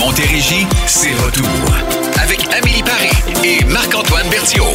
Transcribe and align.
Montérégie, 0.00 0.66
c'est 0.86 1.12
retour. 1.12 1.46
Avec 2.22 2.40
Amélie 2.54 2.82
Paris 2.82 3.10
et 3.44 3.62
Marc-Antoine 3.66 4.28
Berthiaume. 4.30 4.66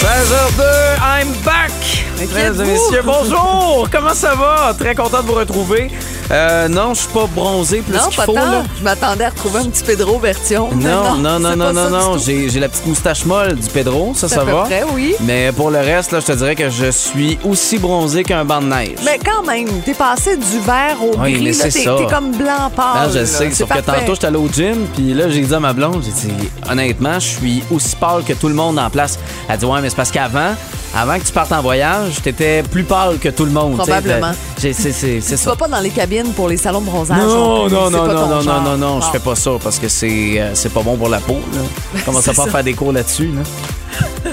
16h02, 0.00 0.62
I'm 1.00 1.32
back! 1.44 1.70
Mesdames 2.18 2.60
et 2.60 2.72
messieurs, 2.72 3.02
bonjour! 3.04 3.88
Comment 3.92 4.14
ça 4.14 4.34
va? 4.34 4.74
Très 4.76 4.94
content 4.96 5.22
de 5.22 5.28
vous 5.28 5.34
retrouver. 5.34 5.90
Euh, 6.30 6.68
non, 6.68 6.92
je 6.92 7.00
suis 7.00 7.08
pas 7.08 7.26
bronzé 7.34 7.78
plus 7.80 7.96
Non, 7.96 8.06
qu'il 8.08 8.16
pas 8.16 8.24
faut. 8.24 8.34
tant. 8.34 8.40
là. 8.50 8.62
Je 8.78 8.84
m'attendais 8.84 9.24
à 9.24 9.30
retrouver 9.30 9.60
un 9.60 9.64
petit 9.70 9.82
Pedro 9.82 10.20
mais 10.22 10.32
Non, 10.74 11.14
non, 11.16 11.38
non, 11.40 11.56
non, 11.56 11.72
non, 11.72 11.88
non. 11.90 12.18
J'ai 12.18 12.48
la 12.60 12.68
petite 12.68 12.86
moustache 12.86 13.24
molle 13.24 13.54
du 13.56 13.68
Pedro, 13.70 14.12
ça, 14.14 14.28
C'est 14.28 14.34
ça 14.34 14.44
va. 14.44 14.62
près, 14.64 14.84
oui. 14.92 15.14
Mais 15.22 15.52
pour 15.52 15.70
le 15.70 15.78
reste, 15.78 16.12
là, 16.12 16.20
je 16.20 16.26
te 16.26 16.32
dirais 16.32 16.54
que 16.54 16.68
je 16.68 16.90
suis 16.90 17.38
aussi 17.48 17.78
bronzé 17.78 18.24
qu'un 18.24 18.44
banc 18.44 18.60
de 18.60 18.66
neige. 18.66 18.98
Mais 19.04 19.18
quand 19.24 19.42
même, 19.46 19.68
t'es 19.86 19.94
passé 19.94 20.36
du 20.36 20.58
vert 20.66 20.96
au 21.02 21.16
Oui, 21.18 21.32
gris. 21.32 21.56
t'es, 21.56 21.84
comme 22.10 22.32
blanc 22.32 22.70
pâle. 22.76 22.84
Ah, 22.94 23.06
je 23.12 23.20
là. 23.20 23.26
sais, 23.26 23.50
sauf 23.50 23.68
que 23.70 23.78
tantôt, 23.80 24.12
j'étais 24.14 24.26
allé 24.26 24.36
au 24.36 24.48
gym, 24.48 24.86
puis 24.94 25.14
là, 25.14 25.30
j'ai 25.30 25.40
dit 25.40 25.54
à 25.54 25.60
ma 25.60 25.72
blonde, 25.72 26.02
j'ai 26.04 26.28
dit, 26.28 26.34
honnêtement, 26.70 27.14
je 27.14 27.26
suis 27.26 27.62
aussi 27.70 27.96
pâle 27.96 28.22
que 28.24 28.34
tout 28.34 28.48
le 28.48 28.54
monde 28.54 28.78
en 28.78 28.90
place. 28.90 29.18
Elle 29.48 29.58
dit, 29.58 29.64
ouais, 29.64 29.80
mais 29.80 29.88
c'est 29.88 29.96
parce 29.96 30.10
qu'avant, 30.10 30.54
avant 30.96 31.18
que 31.18 31.24
tu 31.24 31.32
partes 31.32 31.52
en 31.52 31.60
voyage, 31.62 32.20
t'étais 32.22 32.62
plus 32.62 32.84
pâle 32.84 33.18
que 33.18 33.28
tout 33.28 33.44
le 33.44 33.50
monde. 33.50 33.76
Probablement. 33.76 34.32
C'est 34.56 34.72
c'est 34.72 34.92
Tu 35.20 35.36
ça. 35.36 35.50
vas 35.50 35.56
pas 35.56 35.68
dans 35.68 35.80
les 35.80 35.90
cabines 35.90 36.32
pour 36.32 36.48
les 36.48 36.56
salons 36.56 36.80
de 36.80 36.86
bronzage. 36.86 37.18
Non, 37.18 37.68
non, 37.68 37.90
non, 37.90 38.06
non, 38.06 38.26
non, 38.28 38.42
non, 38.42 38.60
non, 38.62 38.76
non, 38.78 39.00
je 39.00 39.06
Bon. 39.06 39.12
fais 39.12 39.18
pas 39.18 39.34
ça 39.36 39.50
parce 39.62 39.78
que 39.78 39.88
c'est 39.88 40.40
euh, 40.40 40.54
c'est 40.54 40.72
pas 40.72 40.82
bon 40.82 40.96
pour 40.96 41.08
la 41.08 41.20
peau. 41.20 41.38
Là. 41.54 42.00
Commence 42.04 42.24
pas 42.24 42.30
à 42.32 42.34
ça. 42.34 42.46
faire 42.46 42.64
des 42.64 42.74
cours 42.74 42.92
là-dessus. 42.92 43.32
Là. 43.34 43.42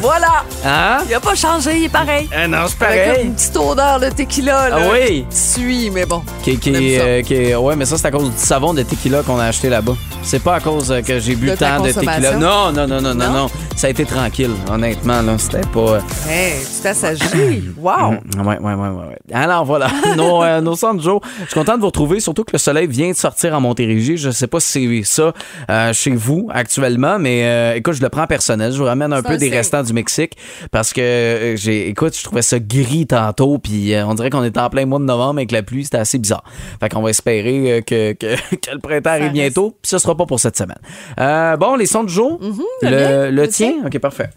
Voilà! 0.00 0.44
Hein? 0.64 0.98
Il 1.08 1.14
a 1.14 1.20
pas 1.20 1.34
changé, 1.34 1.78
il 1.78 1.84
est 1.84 1.88
pareil. 1.88 2.28
Ah 2.34 2.46
non, 2.46 2.58
c'est 2.68 2.84
Avec 2.84 3.06
pareil. 3.08 3.26
une 3.26 3.34
petite 3.34 3.56
odeur 3.56 3.98
de 4.00 4.10
tequila. 4.10 4.68
Là, 4.68 4.76
Ah 4.80 4.88
oui? 4.92 5.24
qui 5.30 5.90
mais 5.90 6.04
bon. 6.06 6.22
Qui, 6.42 6.58
qui, 6.58 6.72
ça. 6.72 6.78
euh, 7.02 7.22
qui- 7.22 7.54
ouais, 7.54 7.76
mais 7.76 7.84
ça, 7.84 7.96
c'est 7.98 8.06
à 8.06 8.10
cause 8.10 8.30
du 8.30 8.36
savon 8.36 8.74
de 8.74 8.82
tequila 8.82 9.22
qu'on 9.22 9.38
a 9.38 9.46
acheté 9.46 9.68
là-bas. 9.68 9.94
C'est 10.24 10.42
pas 10.42 10.54
à 10.56 10.60
cause 10.60 10.90
euh, 10.92 11.02
que 11.02 11.18
j'ai 11.18 11.34
bu 11.34 11.50
De 11.50 11.56
tant 11.56 11.80
de 11.82 11.90
tequila. 11.90 12.36
Non, 12.36 12.72
non, 12.72 12.86
non, 12.86 13.00
non, 13.02 13.14
non, 13.14 13.32
Non? 13.32 13.46
Ça 13.76 13.88
a 13.88 13.90
été 13.90 14.04
tranquille, 14.04 14.50
honnêtement. 14.70 15.20
là. 15.20 15.36
C'était 15.36 15.60
pas. 15.72 15.80
euh, 15.80 16.00
Hey, 16.28 16.52
tu 16.64 16.82
t'assagis. 16.82 17.64
Wow! 17.82 18.12
Mm, 18.12 18.46
Ouais, 18.46 18.58
ouais, 18.58 18.74
ouais, 18.74 18.74
ouais, 18.74 18.88
ouais. 19.08 19.34
Alors 19.34 19.64
voilà, 19.64 19.88
nos, 20.16 20.42
euh, 20.42 20.60
nos 20.60 20.76
centres 20.76 21.02
Joe. 21.02 21.20
Je 21.40 21.46
suis 21.46 21.54
content 21.54 21.74
de 21.74 21.80
vous 21.80 21.86
retrouver, 21.86 22.20
surtout 22.20 22.44
que 22.44 22.52
le 22.52 22.58
soleil 22.58 22.86
vient 22.86 23.10
de 23.10 23.16
sortir 23.16 23.54
en 23.54 23.60
Montérégie. 23.60 24.16
Je 24.16 24.30
sais 24.30 24.46
pas 24.46 24.60
si 24.60 25.02
c'est 25.04 25.04
ça 25.04 25.32
euh, 25.70 25.92
chez 25.92 26.12
vous 26.12 26.48
actuellement, 26.52 27.18
mais 27.18 27.42
euh, 27.44 27.74
écoute, 27.74 27.94
je 27.94 28.02
le 28.02 28.08
prends 28.08 28.26
personnel. 28.28 28.72
Je 28.72 28.78
vous 28.78 28.84
ramène 28.84 29.12
un 29.12 29.22
peu 29.22 29.36
des 29.36 29.46
signe. 29.46 29.54
restants 29.56 29.82
du 29.82 29.92
Mexique 29.92 30.36
parce 30.70 30.92
que 30.92 31.54
j'ai, 31.56 31.88
écoute, 31.88 32.16
je 32.16 32.22
trouvais 32.22 32.42
ça 32.42 32.58
gris 32.60 33.06
tantôt, 33.06 33.58
puis 33.58 33.92
on 34.06 34.14
dirait 34.14 34.30
qu'on 34.30 34.44
était 34.44 34.60
en 34.60 34.70
plein 34.70 34.86
mois 34.86 35.00
de 35.00 35.04
novembre 35.04 35.38
avec 35.40 35.50
la 35.50 35.62
pluie, 35.62 35.84
c'était 35.84 35.98
assez 35.98 36.18
bizarre. 36.18 36.44
Fait 36.80 36.88
qu'on 36.88 37.02
va 37.02 37.10
espérer 37.10 37.82
que, 37.84 38.12
que, 38.12 38.34
que 38.56 38.70
le 38.72 38.78
printemps 38.78 39.10
arrive 39.10 39.32
bientôt, 39.32 39.70
puis 39.82 39.90
ce 39.90 39.98
sera 39.98 40.11
pas 40.14 40.26
pour 40.26 40.40
cette 40.40 40.56
semaine. 40.56 40.78
Euh, 41.20 41.56
bon, 41.56 41.76
les 41.76 41.86
sons 41.86 42.04
du 42.04 42.12
jour. 42.12 42.38
le 42.40 42.88
le, 42.90 43.30
le 43.30 43.30
le 43.30 43.48
tien, 43.48 43.74
ok, 43.86 43.98
parfait. 43.98 44.30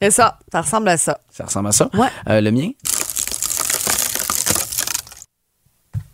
C'est 0.00 0.10
ça, 0.10 0.38
ça 0.50 0.60
ressemble 0.62 0.88
à 0.88 0.96
ça. 0.96 1.18
Ça 1.30 1.44
ressemble 1.44 1.68
à 1.68 1.72
ça? 1.72 1.88
Ouais. 1.94 2.08
Euh, 2.28 2.40
le 2.40 2.50
mien? 2.50 2.70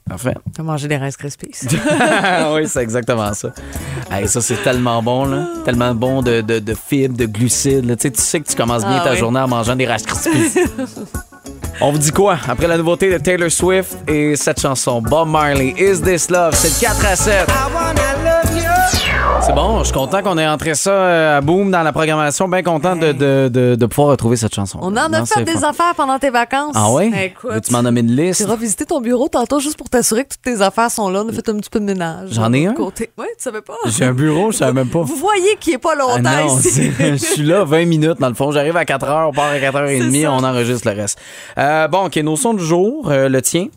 Parfait. 0.09 0.35
T'as 0.55 0.63
mangé 0.63 0.89
des 0.89 0.97
Rice 0.97 1.17
Krispies. 1.19 1.51
oui, 2.55 2.67
c'est 2.67 2.83
exactement 2.83 3.33
ça. 3.35 3.53
Hey, 4.11 4.27
ça, 4.27 4.41
c'est 4.41 4.63
tellement 4.63 5.03
bon, 5.03 5.27
là. 5.27 5.47
Tellement 5.67 5.95
bon 5.95 6.23
de, 6.23 6.41
de, 6.41 6.59
de 6.61 6.75
fibres, 6.75 7.17
de 7.17 7.27
glucides. 7.27 7.85
là. 7.85 7.95
Tu 7.95 8.03
sais, 8.09 8.11
tu 8.13 8.21
sais 8.23 8.41
que 8.41 8.49
tu 8.49 8.57
commences 8.57 8.85
bien 8.87 8.99
Ah 9.01 9.05
ta 9.05 9.11
oui. 9.13 9.19
journée 9.19 9.41
en 9.41 9.49
mangeant 9.49 9.77
des 9.77 9.87
Rice 9.87 10.05
Krispies. 10.07 10.61
On 11.81 11.93
vous 11.93 11.99
dit 11.99 12.11
quoi? 12.11 12.39
Après 12.49 12.67
la 12.67 12.77
nouveauté 12.77 13.11
de 13.11 13.19
Taylor 13.19 13.51
Swift 13.51 13.99
et 14.09 14.35
cette 14.35 14.61
chanson, 14.61 15.01
Bob 15.01 15.29
Marley, 15.29 15.75
Is 15.79 16.01
This 16.03 16.29
Love? 16.29 16.55
C'est 16.55 16.85
le 16.85 16.89
4 16.89 17.07
à 17.07 17.17
7. 17.17 17.47
C'est 19.49 19.55
bon, 19.55 19.79
je 19.79 19.85
suis 19.85 19.95
content 19.95 20.23
qu'on 20.23 20.37
ait 20.37 20.47
entré 20.47 20.75
ça 20.75 20.91
euh, 20.91 21.39
à 21.39 21.41
boom 21.41 21.71
dans 21.71 21.83
la 21.83 21.91
programmation. 21.91 22.49
Bien 22.49 22.63
content 22.63 22.95
de, 22.97 23.13
de, 23.13 23.49
de, 23.51 23.77
de 23.77 23.87
pouvoir 23.87 24.11
retrouver 24.11 24.37
cette 24.37 24.55
chanson. 24.55 24.79
On 24.83 24.89
en 24.93 24.97
a 24.97 25.09
Non, 25.09 25.25
fait 25.25 25.43
des 25.43 25.53
fun. 25.53 25.71
affaires 25.71 25.95
pendant 25.97 26.19
tes 26.19 26.29
vacances. 26.29 26.75
Ah 26.77 26.93
oui? 26.93 27.11
Écoute. 27.19 27.51
Veux-tu 27.53 27.73
m'en 27.73 27.83
nommer 27.83 28.01
une 28.01 28.15
liste? 28.15 28.43
Tu 28.43 28.47
iras 28.47 28.57
visiter 28.57 28.85
ton 28.85 29.01
bureau 29.01 29.29
tantôt 29.29 29.59
juste 29.59 29.79
pour 29.79 29.89
t'assurer 29.89 30.25
que 30.25 30.35
toutes 30.35 30.43
tes 30.43 30.61
affaires 30.61 30.91
sont 30.91 31.09
là. 31.09 31.23
On 31.25 31.29
a 31.31 31.33
fait 31.33 31.49
un 31.49 31.57
petit 31.57 31.71
peu 31.71 31.81
de 31.81 31.87
ménage. 31.87 32.29
J'en 32.33 32.53
ai 32.53 32.65
de 32.67 32.69
un? 32.69 32.75
Côté. 32.75 33.11
Oui, 33.17 33.25
tu 33.39 33.43
savais 33.45 33.63
pas? 33.63 33.73
J'ai 33.87 34.05
un 34.05 34.13
bureau, 34.13 34.53
je 34.53 34.59
savais 34.59 34.75
même 34.75 34.91
pas. 34.91 35.01
Vous 35.01 35.17
voyez 35.17 35.57
qu'il 35.59 35.73
est 35.73 35.79
pas 35.79 35.95
Ah 35.95 35.99
longtemps 36.19 36.47
non, 36.47 36.59
ici. 36.59 36.93
je 37.01 37.15
suis 37.17 37.43
là 37.43 37.65
20 37.65 37.87
minutes 37.87 38.21
dans 38.21 38.29
le 38.29 38.35
fond. 38.35 38.51
J'arrive 38.53 38.77
à 38.77 38.85
4 38.85 39.09
heures, 39.09 39.29
on 39.31 39.33
part 39.33 39.51
à 39.51 39.59
4 39.59 39.77
heures 39.77 39.89
et 39.89 39.99
C'est 39.99 40.05
demie, 40.05 40.23
ça. 40.23 40.33
on 40.33 40.45
enregistre 40.45 40.91
le 40.91 40.95
reste. 41.01 41.19
Euh, 41.57 41.89
bon, 41.89 42.05
OK, 42.07 42.17
nos 42.17 42.37
sons 42.37 42.53
du 42.53 42.63
jour, 42.65 43.11
euh, 43.11 43.31
le 43.31 43.41
tien. 43.41 43.69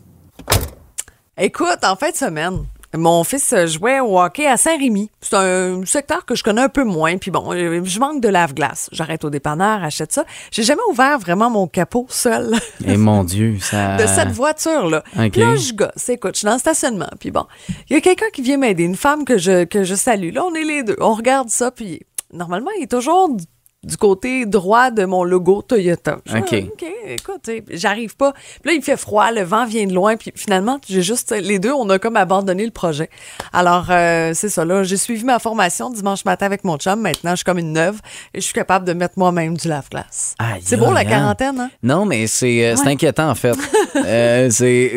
Écoute, 1.38 1.78
en 1.82 1.96
fin 1.96 2.10
de 2.10 2.16
semaine, 2.16 2.58
mon 2.94 3.24
fils 3.24 3.52
euh, 3.52 3.66
jouait 3.66 4.00
au 4.00 4.20
hockey 4.20 4.46
à 4.46 4.56
Saint-Rémy. 4.56 5.10
C'est 5.20 5.36
un 5.36 5.84
secteur 5.86 6.24
que 6.24 6.34
je 6.34 6.42
connais 6.42 6.60
un 6.62 6.68
peu 6.68 6.84
moins. 6.84 7.16
Puis 7.16 7.30
bon, 7.30 7.52
euh, 7.52 7.80
je 7.84 7.98
manque 7.98 8.20
de 8.20 8.28
lave-glace. 8.28 8.88
J'arrête 8.92 9.24
au 9.24 9.30
dépanneur, 9.30 9.82
achète 9.82 10.12
ça. 10.12 10.24
J'ai 10.50 10.62
jamais 10.62 10.82
ouvert 10.90 11.18
vraiment 11.18 11.50
mon 11.50 11.66
capot 11.66 12.06
seul. 12.08 12.54
Et 12.86 12.96
mon 12.96 13.24
Dieu, 13.32 13.56
ça. 13.60 13.96
de 13.96 14.06
cette 14.06 14.30
voiture-là. 14.30 15.02
OK. 15.18 15.30
Puis 15.30 15.40
là, 15.40 15.56
je 15.56 15.72
gosse. 15.72 16.08
Écoute, 16.08 16.34
je 16.34 16.38
suis 16.40 16.46
dans 16.46 16.54
le 16.54 16.58
stationnement. 16.58 17.10
Puis 17.18 17.30
bon, 17.30 17.46
il 17.88 17.94
y 17.94 17.96
a 17.96 18.00
quelqu'un 18.00 18.30
qui 18.32 18.42
vient 18.42 18.58
m'aider, 18.58 18.84
une 18.84 18.96
femme 18.96 19.24
que 19.24 19.38
je, 19.38 19.64
que 19.64 19.84
je 19.84 19.94
salue. 19.94 20.32
Là, 20.32 20.44
on 20.44 20.54
est 20.54 20.64
les 20.64 20.82
deux. 20.82 20.96
On 21.00 21.14
regarde 21.14 21.48
ça, 21.48 21.70
puis 21.70 22.00
normalement, 22.32 22.70
il 22.78 22.84
est 22.84 22.90
toujours 22.90 23.36
du, 23.84 23.96
côté 23.96 24.46
droit 24.46 24.90
de 24.90 25.04
mon 25.04 25.24
logo 25.24 25.62
Toyota. 25.62 26.18
Je 26.26 26.36
OK. 26.38 26.50
dis, 26.54 26.70
OK, 26.72 26.84
écoute, 27.08 27.50
j'arrive 27.70 28.16
pas. 28.16 28.32
Puis 28.32 28.70
là, 28.70 28.72
il 28.72 28.82
fait 28.82 28.96
froid, 28.96 29.30
le 29.30 29.42
vent 29.42 29.66
vient 29.66 29.86
de 29.86 29.92
loin, 29.94 30.16
puis 30.16 30.32
finalement, 30.34 30.78
j'ai 30.88 31.02
juste, 31.02 31.32
les 31.32 31.58
deux, 31.58 31.72
on 31.72 31.88
a 31.90 31.98
comme 31.98 32.16
abandonné 32.16 32.64
le 32.64 32.70
projet. 32.70 33.10
Alors, 33.52 33.86
euh, 33.90 34.32
c'est 34.34 34.48
ça, 34.48 34.64
là, 34.64 34.82
j'ai 34.82 34.96
suivi 34.96 35.24
ma 35.24 35.38
formation 35.38 35.90
dimanche 35.90 36.24
matin 36.24 36.46
avec 36.46 36.64
mon 36.64 36.76
chum. 36.76 37.00
Maintenant, 37.00 37.30
je 37.32 37.36
suis 37.36 37.44
comme 37.44 37.58
une 37.58 37.72
neuve 37.72 38.00
et 38.34 38.40
je 38.40 38.44
suis 38.44 38.54
capable 38.54 38.86
de 38.86 38.92
mettre 38.92 39.14
moi-même 39.18 39.56
du 39.56 39.68
lave-glace. 39.68 40.34
C'est 40.62 40.76
beau, 40.76 40.92
la 40.92 41.00
hein? 41.00 41.04
quarantaine, 41.04 41.60
hein? 41.60 41.70
Non, 41.82 42.04
mais 42.06 42.26
c'est 42.26 42.66
euh, 42.66 42.74
Ouais. 42.76 42.92
inquiétant, 42.92 43.30
en 43.30 43.34
fait. 43.34 43.56
Euh, 43.94 44.48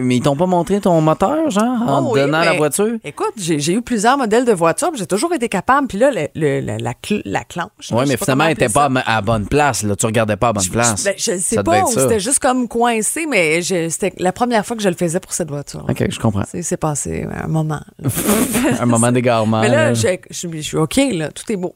mais 0.02 0.16
ils 0.18 0.22
t'ont 0.22 0.38
pas 0.38 0.46
montré 0.46 0.80
ton 0.80 1.00
moteur, 1.02 1.50
genre, 1.52 1.64
en 1.66 2.00
Oh 2.02 2.08
te 2.10 2.14
oui, 2.14 2.20
donnant 2.22 2.40
la 2.40 2.54
voiture? 2.54 2.94
Écoute, 3.04 3.34
j'ai 3.36 3.74
eu 3.74 3.82
plusieurs 3.82 4.18
modèles 4.18 4.46
de 4.46 4.54
voitures, 4.54 4.90
puis 4.90 5.00
j'ai 5.00 5.06
toujours 5.06 5.34
été 5.34 5.50
capable. 5.50 5.88
Puis 5.88 5.98
là, 5.98 6.12
le- 6.12 6.30
le- 6.34 6.62
la, 6.62 6.78
la, 6.78 6.92
cl- 6.94 7.22
la 7.26 7.44
clenche. 7.44 7.92
là, 7.92 7.98
Oui, 7.98 8.06
mais 8.08 8.16
finalement, 8.16 8.46
elle 8.46 8.54
était 8.54 8.70
pas 8.76 8.86
à 9.06 9.16
la 9.16 9.22
bonne 9.22 9.48
place. 9.48 9.84
Là. 9.84 9.96
Tu 9.96 10.06
regardais 10.06 10.36
pas 10.36 10.50
à 10.50 10.54
la 10.54 10.60
bonne 10.60 10.70
place. 10.70 11.04
Ben, 11.04 11.14
je 11.18 11.32
ne 11.32 11.38
sais 11.38 11.56
Ça 11.56 11.64
pas, 11.64 11.86
c'était 11.86 12.20
juste 12.20 12.40
comme 12.40 12.68
coincé, 12.68 13.26
mais 13.26 13.62
c'était 13.62 14.14
la 14.18 14.32
première 14.32 14.66
fois 14.66 14.76
que 14.76 14.84
je 14.84 14.90
le 14.90 14.96
faisais 14.96 15.20
pour 15.20 15.34
cette 15.34 15.50
voiture. 15.50 15.86
OK, 15.90 16.06
je 16.10 16.20
comprends. 16.20 16.44
C'est 16.46 16.78
passé 16.78 17.26
un 17.32 17.48
moment. 17.48 17.82
Un 18.80 18.86
moment 18.86 19.12
d'égarement. 19.12 19.62
mais 19.62 19.70
là, 19.70 19.94
je, 19.94 20.18
suis 20.32 20.78
OK, 20.78 21.00
là, 21.14 21.32
tout 21.32 21.50
est 21.52 21.56
beau. 21.56 21.76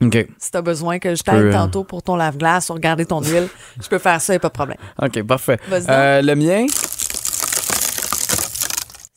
Si 0.00 0.50
tu 0.50 0.56
as 0.56 0.62
besoin 0.62 0.98
que 0.98 1.14
je 1.14 1.22
t'aide 1.22 1.34
euh, 1.36 1.52
tantôt 1.52 1.82
pour 1.82 2.02
ton 2.02 2.16
lave-glace 2.16 2.68
ou 2.68 2.74
regarder 2.74 3.06
ton 3.06 3.22
huile, 3.22 3.48
je 3.82 3.88
peux 3.88 3.98
faire 3.98 4.20
ça, 4.20 4.34
il 4.34 4.36
a 4.36 4.40
pas 4.40 4.48
de 4.48 4.52
problème. 4.52 4.76
OK, 5.02 5.22
parfait. 5.22 5.58
Euh, 5.72 6.20
le 6.20 6.34
mien. 6.34 6.66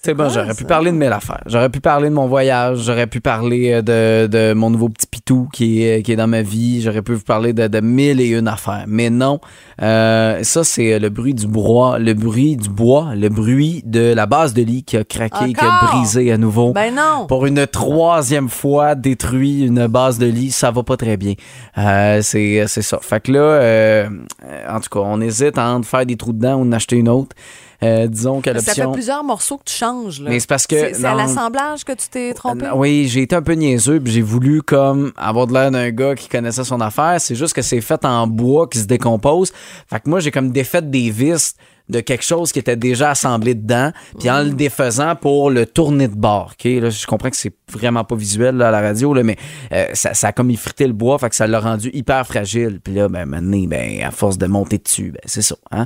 C'est 0.01 0.13
bon, 0.13 0.29
j'aurais 0.29 0.53
pu 0.53 0.63
parler 0.63 0.91
de 0.91 0.95
mes 0.95 1.07
affaires. 1.07 1.43
J'aurais 1.45 1.67
pu 1.67 1.81
parler 1.81 2.07
de 2.07 2.13
mon 2.13 2.27
voyage. 2.27 2.83
J'aurais 2.83 3.07
pu 3.07 3.19
parler 3.19 3.73
euh, 3.73 3.81
de, 3.81 4.27
de 4.27 4.53
mon 4.53 4.69
nouveau 4.69 4.87
petit 4.87 5.07
pitou 5.07 5.49
qui 5.51 5.83
est, 5.83 6.03
qui 6.03 6.13
est 6.13 6.15
dans 6.15 6.25
ma 6.25 6.41
vie. 6.41 6.81
J'aurais 6.81 7.01
pu 7.01 7.15
vous 7.15 7.23
parler 7.25 7.51
de, 7.51 7.67
de 7.67 7.81
mille 7.81 8.21
et 8.21 8.29
une 8.29 8.47
affaires. 8.47 8.85
Mais 8.87 9.09
non, 9.09 9.41
euh, 9.81 10.41
ça, 10.43 10.63
c'est 10.63 10.99
le 10.99 11.09
bruit 11.09 11.33
du 11.33 11.47
bois, 11.47 11.99
le 11.99 12.13
bruit 12.13 12.55
du 12.55 12.69
bois, 12.69 13.09
le 13.13 13.27
bruit 13.27 13.83
de 13.85 14.13
la 14.13 14.25
base 14.25 14.53
de 14.53 14.61
lit 14.61 14.83
qui 14.83 14.95
a 14.95 15.03
craqué, 15.03 15.51
qui 15.51 15.65
a 15.65 15.87
brisé 15.87 16.31
à 16.31 16.37
nouveau. 16.37 16.71
Ben 16.71 16.95
non! 16.95 17.27
Pour 17.27 17.45
une 17.45 17.67
troisième 17.67 18.47
fois, 18.47 18.95
détruit 18.95 19.65
une 19.65 19.87
base 19.87 20.17
de 20.17 20.27
lit, 20.27 20.51
ça 20.51 20.71
va 20.71 20.81
pas 20.81 20.95
très 20.95 21.17
bien. 21.17 21.33
Euh, 21.77 22.21
c'est 22.21 22.63
c'est 22.67 22.83
ça. 22.83 22.99
Fait 23.01 23.19
que 23.19 23.33
là, 23.33 23.39
euh, 23.39 24.09
euh, 24.45 24.73
en 24.73 24.79
tout 24.79 24.89
cas, 24.89 25.01
on 25.03 25.19
hésite 25.19 25.57
entre 25.57 25.85
faire 25.85 26.05
des 26.05 26.15
trous 26.15 26.31
dedans 26.31 26.55
ou 26.55 26.61
en 26.61 26.71
acheter 26.71 26.95
une 26.95 27.09
autre. 27.09 27.35
Euh, 27.81 28.07
disons 28.07 28.41
que 28.41 28.51
Ça 28.53 28.73
fait 28.73 28.81
l'option. 28.81 28.91
plusieurs 28.91 29.23
morceaux 29.23 29.57
que 29.57 29.63
tu 29.65 29.73
changes. 29.75 30.21
Là. 30.21 30.29
Mais 30.31 30.39
c'est 30.39 30.49
parce 30.49 30.67
que 30.67 30.93
C'est 30.93 31.05
à 31.05 31.15
l'assemblage 31.15 31.85
que 31.85 31.93
tu 31.93 32.09
t'es 32.09 32.33
trompé? 32.33 32.65
Euh, 32.65 32.75
Oui, 32.75 33.07
j'ai 33.07 33.21
été 33.21 33.35
un 33.35 33.41
peu 33.41 33.53
niaiseux, 33.53 33.99
puis 34.01 34.11
j'ai 34.11 34.21
voulu 34.21 34.61
comme 34.61 35.13
avoir 35.15 35.47
de 35.47 35.53
l'air 35.53 35.71
d'un 35.71 35.89
gars 35.91 36.15
qui 36.15 36.27
connaissait 36.27 36.63
son 36.65 36.81
affaire. 36.81 37.21
C'est 37.21 37.35
juste 37.35 37.53
que 37.53 37.61
c'est 37.61 37.81
fait 37.81 38.03
en 38.03 38.27
bois 38.27 38.67
qui 38.67 38.79
se 38.79 38.85
décompose. 38.85 39.53
Fait 39.89 39.99
que 39.99 40.09
moi, 40.09 40.19
j'ai 40.19 40.31
comme 40.31 40.51
défait 40.51 40.81
des 40.81 41.09
vis 41.09 41.55
de 41.87 42.01
quelque 42.01 42.23
chose 42.23 42.51
qui 42.51 42.59
était 42.59 42.75
déjà 42.75 43.09
assemblé 43.09 43.55
dedans, 43.55 43.91
puis 44.19 44.29
en 44.29 44.43
le 44.43 44.51
défaisant 44.51 45.15
pour 45.15 45.49
le 45.49 45.65
tourner 45.65 46.07
de 46.07 46.15
bord. 46.15 46.51
OK? 46.53 46.65
Là, 46.65 46.91
je 46.91 47.07
comprends 47.07 47.31
que 47.31 47.35
c'est 47.35 47.55
vraiment 47.71 48.03
pas 48.03 48.15
visuel 48.15 48.57
là, 48.57 48.67
à 48.67 48.71
la 48.71 48.81
radio, 48.81 49.11
là, 49.13 49.23
mais 49.23 49.37
euh, 49.71 49.87
ça, 49.93 50.13
ça 50.13 50.27
a 50.27 50.31
comme 50.31 50.51
effrité 50.51 50.85
le 50.85 50.93
bois, 50.93 51.17
fait 51.17 51.29
que 51.29 51.35
ça 51.35 51.47
l'a 51.47 51.59
rendu 51.59 51.89
hyper 51.91 52.27
fragile. 52.27 52.79
Puis 52.83 52.93
là, 52.93 53.07
ben, 53.09 53.25
maintenant, 53.25 53.63
ben, 53.67 54.03
à 54.03 54.11
force 54.11 54.37
de 54.37 54.45
monter 54.45 54.77
dessus, 54.77 55.11
ben, 55.13 55.21
c'est 55.25 55.41
ça. 55.41 55.55
Hein? 55.71 55.85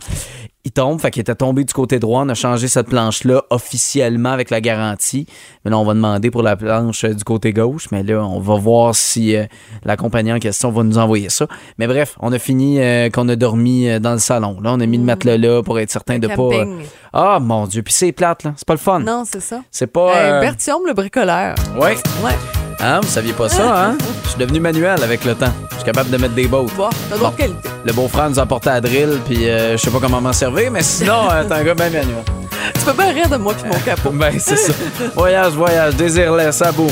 Il 0.66 0.72
tombe, 0.72 1.02
fait 1.02 1.12
qu'il 1.12 1.20
était 1.20 1.36
tombé 1.36 1.66
du 1.66 1.74
côté 1.74 2.00
droit. 2.00 2.22
On 2.24 2.30
a 2.30 2.36
changé 2.36 2.70
cette 2.70 2.88
planche-là 2.88 3.44
officiellement 3.50 4.30
avec 4.30 4.50
la 4.50 4.62
garantie. 4.62 5.28
Mais 5.66 5.72
là, 5.72 5.78
on 5.78 5.84
va 5.84 5.94
demander 5.94 6.32
pour 6.32 6.42
la 6.42 6.56
planche 6.56 7.04
euh, 7.04 7.14
du 7.14 7.26
côté 7.26 7.52
gauche. 7.52 7.88
Mais 7.92 8.02
là, 8.02 8.24
on 8.26 8.40
va 8.40 8.56
voir 8.56 8.96
si 8.96 9.36
euh, 9.36 9.44
la 9.84 9.98
compagnie 9.98 10.32
en 10.32 10.40
question 10.40 10.72
va 10.72 10.84
nous 10.84 10.98
envoyer 10.98 11.28
ça. 11.28 11.48
Mais 11.78 11.86
bref, 11.86 12.16
on 12.22 12.32
a 12.32 12.40
fini 12.40 12.80
euh, 12.80 13.10
qu'on 13.10 13.28
a 13.28 13.36
dormi 13.36 13.90
euh, 13.90 14.00
dans 14.00 14.14
le 14.14 14.20
salon. 14.20 14.58
Là, 14.62 14.72
on 14.74 14.80
a 14.80 14.86
mis 14.86 14.98
le 14.98 15.04
matelas 15.04 15.38
là 15.38 15.62
pour 15.64 15.80
être 15.80 15.92
certain 15.92 16.18
de 16.18 16.28
pas. 16.28 16.36
camping. 16.36 16.80
euh, 16.80 16.84
Ah, 17.14 17.38
mon 17.40 17.68
Dieu. 17.68 17.84
Puis 17.84 17.94
c'est 17.94 18.12
plate, 18.12 18.44
là. 18.44 18.54
C'est 18.56 18.66
pas 18.68 18.74
le 18.74 18.80
fun. 18.80 19.00
Non, 19.00 19.24
c'est 19.30 19.40
ça. 19.42 19.60
C'est 19.72 19.88
pas. 19.88 20.10
Euh, 20.10 20.14
euh, 20.16 20.42
Bertium, 20.42 20.80
le 20.88 20.94
bricoleur. 20.94 21.56
Ouais. 21.76 21.96
Ouais. 22.24 22.36
Hein, 22.80 23.00
vous 23.02 23.08
saviez 23.08 23.34
pas 23.34 23.48
ça, 23.50 23.86
hein? 23.90 23.98
Je 24.24 24.30
suis 24.30 24.40
devenu 24.40 24.60
manuel 24.60 25.02
avec 25.04 25.24
le 25.24 25.36
temps. 25.36 25.54
Je 25.72 25.76
suis 25.76 25.86
capable 25.86 26.10
de 26.10 26.18
mettre 26.18 26.34
des 26.34 26.48
bottes. 26.48 26.74
Bon, 26.76 26.90
t'as 27.10 27.18
d'autres 27.18 27.30
Bon. 27.32 27.38
qualités. 27.38 27.70
Le 27.86 27.94
beau-frère 27.94 28.30
nous 28.30 28.40
a 28.40 28.46
porté 28.46 28.70
à 28.72 28.82
drill, 28.82 29.20
puis 29.28 29.48
euh, 29.48 29.78
je 29.78 29.82
sais 29.82 29.92
pas 29.92 30.00
comment 30.02 30.20
m'en 30.20 30.34
servir, 30.34 30.72
mais 30.72 30.82
sinon, 30.82 31.30
euh, 31.32 31.44
t'es 31.44 31.54
un 31.54 31.64
gars 31.64 31.76
bien 31.76 31.90
manuel. 31.90 32.08
Tu 32.76 32.86
peux 32.86 32.94
pas 32.94 33.06
rire 33.08 33.30
de 33.30 33.38
moi 33.38 33.54
puis 33.54 33.70
mon 33.70 33.80
capot. 33.80 34.10
Ben, 34.14 34.34
c'est 34.40 34.56
ça. 34.58 34.74
Voyage, 35.16 35.54
voyage, 35.54 35.96
désirless, 35.96 36.58
ça 36.58 36.72
boum. 36.72 36.88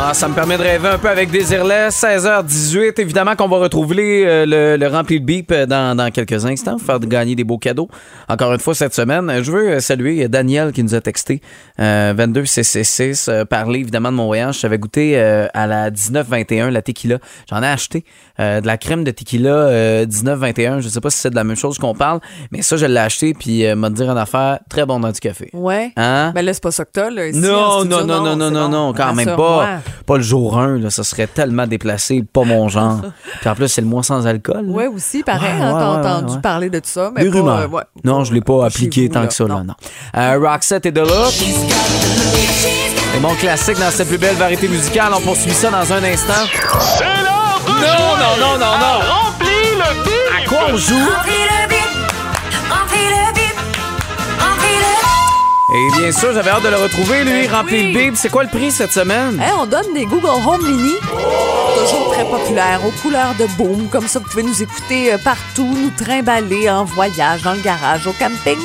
Ah, 0.00 0.14
ça 0.14 0.28
me 0.28 0.34
permet 0.34 0.56
de 0.56 0.62
rêver 0.62 0.86
un 0.88 0.96
peu 0.98 1.08
avec 1.08 1.28
Désirless. 1.28 2.00
16h18. 2.04 3.00
Évidemment 3.00 3.34
qu'on 3.34 3.48
va 3.48 3.56
retrouver 3.58 4.24
euh, 4.28 4.46
le, 4.46 4.76
le 4.76 4.86
rempli 4.86 5.20
de 5.20 5.24
bip 5.24 5.50
euh, 5.50 5.66
dans, 5.66 5.96
dans 5.96 6.08
quelques 6.12 6.46
instants 6.46 6.76
pour 6.76 6.86
faire 6.86 7.00
gagner 7.00 7.34
des 7.34 7.42
beaux 7.42 7.58
cadeaux. 7.58 7.88
Encore 8.28 8.52
une 8.52 8.60
fois, 8.60 8.76
cette 8.76 8.94
semaine, 8.94 9.42
je 9.42 9.50
veux 9.50 9.68
euh, 9.72 9.80
saluer 9.80 10.28
Daniel 10.28 10.70
qui 10.70 10.84
nous 10.84 10.94
a 10.94 11.00
texté 11.00 11.40
euh, 11.80 12.14
22CC6, 12.14 13.28
euh, 13.28 13.44
parler 13.44 13.80
évidemment 13.80 14.12
de 14.12 14.16
mon 14.16 14.26
voyage. 14.26 14.60
J'avais 14.60 14.78
goûté 14.78 15.18
à 15.18 15.66
la 15.66 15.90
1921, 15.90 16.70
la 16.70 16.80
tequila. 16.80 17.18
J'en 17.50 17.60
ai 17.64 17.66
acheté 17.66 18.04
de 18.38 18.64
la 18.64 18.78
crème 18.78 19.02
de 19.02 19.10
tequila 19.10 19.50
euh, 19.50 20.06
1921. 20.06 20.78
Je 20.80 20.88
sais 20.88 21.00
pas 21.00 21.10
si 21.10 21.18
c'est 21.18 21.30
de 21.30 21.34
la 21.34 21.42
même 21.42 21.56
chose 21.56 21.76
qu'on 21.76 21.94
parle, 21.94 22.20
mais 22.52 22.62
ça, 22.62 22.76
je 22.76 22.86
l'ai 22.86 23.00
acheté 23.00 23.34
puis 23.34 23.64
m'a 23.74 23.90
dit 23.90 24.04
en 24.04 24.16
affaire, 24.16 24.60
très 24.70 24.86
bon 24.86 25.00
dans 25.00 25.10
du 25.10 25.18
café. 25.18 25.50
Ouais. 25.52 25.90
Hein? 25.96 26.30
Ben 26.36 26.44
là, 26.44 26.54
c'est 26.54 26.62
pas 26.62 26.70
ça 26.70 26.84
que 26.84 26.90
t'as, 26.92 27.10
là. 27.10 27.26
ici, 27.26 27.38
en 27.38 27.40
Non, 27.40 27.80
studio. 27.80 28.04
non, 28.04 28.06
non, 28.06 28.22
non, 28.22 28.36
non, 28.36 28.50
non, 28.50 28.60
bon. 28.60 28.68
non, 28.68 28.92
quand 28.92 29.12
même 29.14 29.34
pas. 29.34 29.80
Pas 30.06 30.16
le 30.16 30.22
jour 30.22 30.58
1, 30.58 30.78
là, 30.78 30.90
ça 30.90 31.04
serait 31.04 31.26
tellement 31.26 31.66
déplacé, 31.66 32.22
pas 32.30 32.44
mon 32.44 32.68
genre. 32.68 33.00
Puis 33.40 33.48
en 33.50 33.54
plus, 33.54 33.68
c'est 33.68 33.80
le 33.80 33.86
mois 33.86 34.02
sans 34.02 34.26
alcool. 34.26 34.66
là. 34.66 34.72
Ouais, 34.72 34.86
aussi, 34.86 35.22
pareil. 35.22 35.40
Ouais, 35.58 35.62
hein, 35.64 35.74
ouais, 35.74 35.80
T'as 35.80 35.90
ouais, 36.00 36.06
entendu 36.16 36.34
ouais. 36.34 36.40
parler 36.40 36.70
de 36.70 36.78
tout 36.78 36.88
ça. 36.88 37.10
Mais 37.14 37.24
Des 37.24 37.30
pas, 37.30 37.36
rumeurs. 37.38 37.58
euh, 37.60 37.66
ouais. 37.68 37.82
non, 38.04 38.24
je 38.24 38.32
l'ai 38.34 38.40
pas 38.40 38.66
appliqué 38.66 39.06
vous, 39.08 39.12
tant 39.14 39.20
là. 39.22 39.26
que 39.26 39.34
ça, 39.34 39.44
là, 39.44 39.54
Non. 39.54 39.64
non. 39.64 39.74
Euh, 40.16 40.38
Roxette 40.40 40.86
et 40.86 40.92
Deluxe. 40.92 41.44
Et 43.16 43.20
mon 43.20 43.34
classique 43.34 43.78
dans 43.78 43.90
cette 43.90 44.08
plus 44.08 44.18
belle 44.18 44.36
variété 44.36 44.68
musicale. 44.68 45.12
On 45.16 45.20
poursuit 45.20 45.52
ça 45.52 45.70
dans 45.70 45.92
un 45.92 46.04
instant. 46.04 46.32
C'est 46.80 47.04
l'heure 47.04 47.60
de 47.66 47.70
Non, 47.70 47.78
jouer 47.78 48.18
non, 48.20 48.36
non, 48.40 48.58
non, 48.58 48.78
non. 48.78 48.98
Remplis 49.14 49.74
le 49.76 50.04
bip. 50.04 50.12
À 50.44 50.48
quoi 50.48 50.58
on 50.72 50.76
joue? 50.76 50.94
Et 55.78 56.00
bien 56.00 56.10
sûr, 56.12 56.32
j'avais 56.34 56.50
hâte 56.50 56.64
de 56.64 56.68
le 56.70 56.76
retrouver, 56.76 57.22
lui, 57.24 57.46
Ben 57.46 57.52
rempli 57.54 57.76
oui. 57.78 57.92
le 57.92 57.98
bib. 58.00 58.14
C'est 58.16 58.30
quoi 58.30 58.42
le 58.42 58.48
prix 58.48 58.70
cette 58.72 58.92
semaine? 58.92 59.40
Hey, 59.40 59.52
on 59.60 59.66
donne 59.66 59.92
des 59.94 60.06
Google 60.06 60.26
Home 60.46 60.62
Mini. 60.66 60.94
Toujours 61.78 62.12
très 62.12 62.24
populaires, 62.24 62.80
aux 62.84 62.90
couleurs 63.02 63.34
de 63.38 63.46
boom. 63.56 63.88
Comme 63.88 64.08
ça, 64.08 64.18
vous 64.18 64.24
pouvez 64.28 64.42
nous 64.42 64.60
écouter 64.62 65.12
euh, 65.12 65.18
partout, 65.22 65.66
nous 65.66 65.90
trimballer 65.96 66.68
en 66.68 66.84
voyage, 66.84 67.42
dans 67.42 67.52
le 67.52 67.60
garage, 67.60 68.06
au 68.08 68.12
camping, 68.12 68.58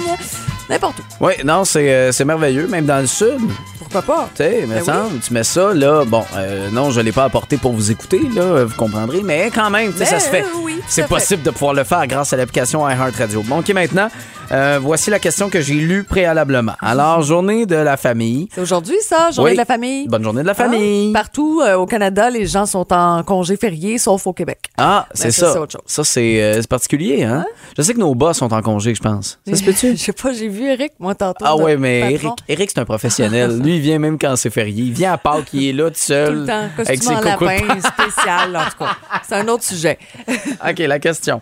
n'importe 0.70 1.00
où. 1.00 1.26
Oui, 1.28 1.34
non, 1.46 1.66
c'est 1.66 1.94
euh, 1.94 2.26
merveilleux, 2.26 2.68
même 2.68 2.86
dans 2.86 3.00
le 3.00 3.08
sud. 3.08 3.38
Pourquoi 3.78 4.02
pas? 4.02 4.30
Tu 4.36 4.44
sais, 4.44 4.66
Ben 4.68 4.82
tu 5.24 5.34
mets 5.34 5.44
ça, 5.44 5.72
là, 5.72 6.04
bon, 6.06 6.26
euh, 6.36 6.70
non, 6.72 6.90
je 6.90 7.00
l'ai 7.00 7.12
pas 7.12 7.26
apporté 7.26 7.58
pour 7.58 7.74
vous 7.74 7.92
écouter, 7.92 8.22
là, 8.34 8.64
vous 8.64 8.76
comprendrez, 8.76 9.22
mais 9.24 9.52
quand 9.54 9.70
même, 9.70 9.92
tu 9.92 10.00
sais, 10.00 10.06
ça 10.06 10.20
se 10.20 10.30
fait. 10.30 10.42
euh, 10.42 10.46
oui, 10.64 10.78
tout 10.78 10.84
C'est 10.88 11.04
fait. 11.04 11.08
possible 11.10 11.44
de 11.44 11.52
pouvoir 11.52 11.76
le 11.76 11.84
faire 11.84 12.08
grâce 12.08 12.34
à 12.34 12.38
l'application 12.38 12.90
iHeartRadio. 12.90 13.44
Bon, 13.44 13.60
OK, 13.60 13.70
maintenant, 13.70 14.08
euh, 14.52 14.80
voici 14.82 15.10
la 15.10 15.20
question 15.20 15.50
que 15.50 15.62
j'ai 15.62 15.74
lue 15.76 16.04
préalablement. 16.04 16.74
Alors, 16.82 17.22
journée 17.22 17.66
de 17.66 17.76
la 17.76 17.98
famille. 17.98 18.48
C'est 18.54 18.62
aujourd'hui, 18.62 18.96
ça, 19.02 19.32
journée 19.32 19.52
Oui. 19.52 19.56
de 19.56 19.58
la 19.58 19.66
famille? 19.66 20.08
Bonne 20.08 20.24
journée 20.24 20.42
de 20.42 20.48
la 20.48 20.54
famille. 20.54 21.10
Hein? 21.10 21.14
Partout 21.14 21.62
euh, 21.66 21.76
au 21.76 21.86
Canada, 21.86 22.30
les 22.30 22.46
gens 22.46 22.66
sont 22.66 22.92
en 22.94 23.24
congé 23.24 23.58
férié, 23.58 23.98
sauf 23.98 24.28
au 24.28 24.34
Québec. 24.34 24.70
Ah, 24.78 25.08
c'est 25.14 25.32
ça, 25.32 25.48
ça. 25.48 25.54
c'est 25.54 25.60
autre 25.60 25.72
chose. 25.72 25.82
Ça, 25.86 26.04
c'est 26.04 26.42
euh, 26.42 26.62
particulier, 26.70 27.24
hein? 27.24 27.46
Je 27.78 27.82
sais 27.82 27.94
que 27.94 28.00
nos 28.00 28.14
boss 28.16 28.38
sont 28.38 28.54
en 28.54 28.62
congé, 28.62 28.94
je 28.94 29.02
pense. 29.02 29.40
Ça 29.48 29.56
se 29.56 29.64
peut-tu? 29.66 29.92
Je 29.92 30.02
sais 30.02 30.14
pas, 30.14 30.34
j'ai 30.34 30.50
vu 30.50 30.66
Eric, 30.66 30.94
moi, 31.00 31.16
tantôt. 31.16 31.46
Ah 31.48 31.56
ouais, 31.56 31.78
mais. 31.78 32.14
Eric, 32.14 32.32
Eric 32.48 32.72
c'est 32.74 32.80
un 32.80 32.86
professionnel. 32.86 33.60
Lui, 33.64 33.76
il 33.76 33.82
vient 33.82 34.00
même 34.00 34.18
quand 34.20 34.36
c'est 34.36 34.50
férié. 34.50 34.84
Il 34.84 34.94
vient 34.94 35.14
à 35.14 35.18
Pâques, 35.18 35.54
il 35.54 35.70
est 35.70 35.74
là 35.74 35.90
tout 35.90 35.96
seul. 35.98 36.34
Tout 36.34 36.40
le 36.42 36.46
temps, 36.46 36.70
avec 36.78 37.08
en 37.08 37.22
lapin, 37.22 37.80
spécial, 37.80 38.56
en 38.56 38.66
tout 38.66 38.84
cas. 38.84 38.98
C'est 39.28 39.36
un 39.36 39.48
autre 39.48 39.64
sujet. 39.64 39.98
OK, 40.28 40.80
la 40.80 41.00
question. 41.00 41.42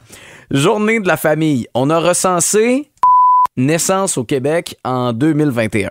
Journée 0.51 0.99
de 0.99 1.07
la 1.07 1.15
famille. 1.15 1.67
On 1.73 1.89
a 1.89 1.99
recensé 1.99 2.90
naissance 3.57 4.17
au 4.17 4.23
Québec 4.23 4.75
en 4.83 5.13
2021. 5.13 5.89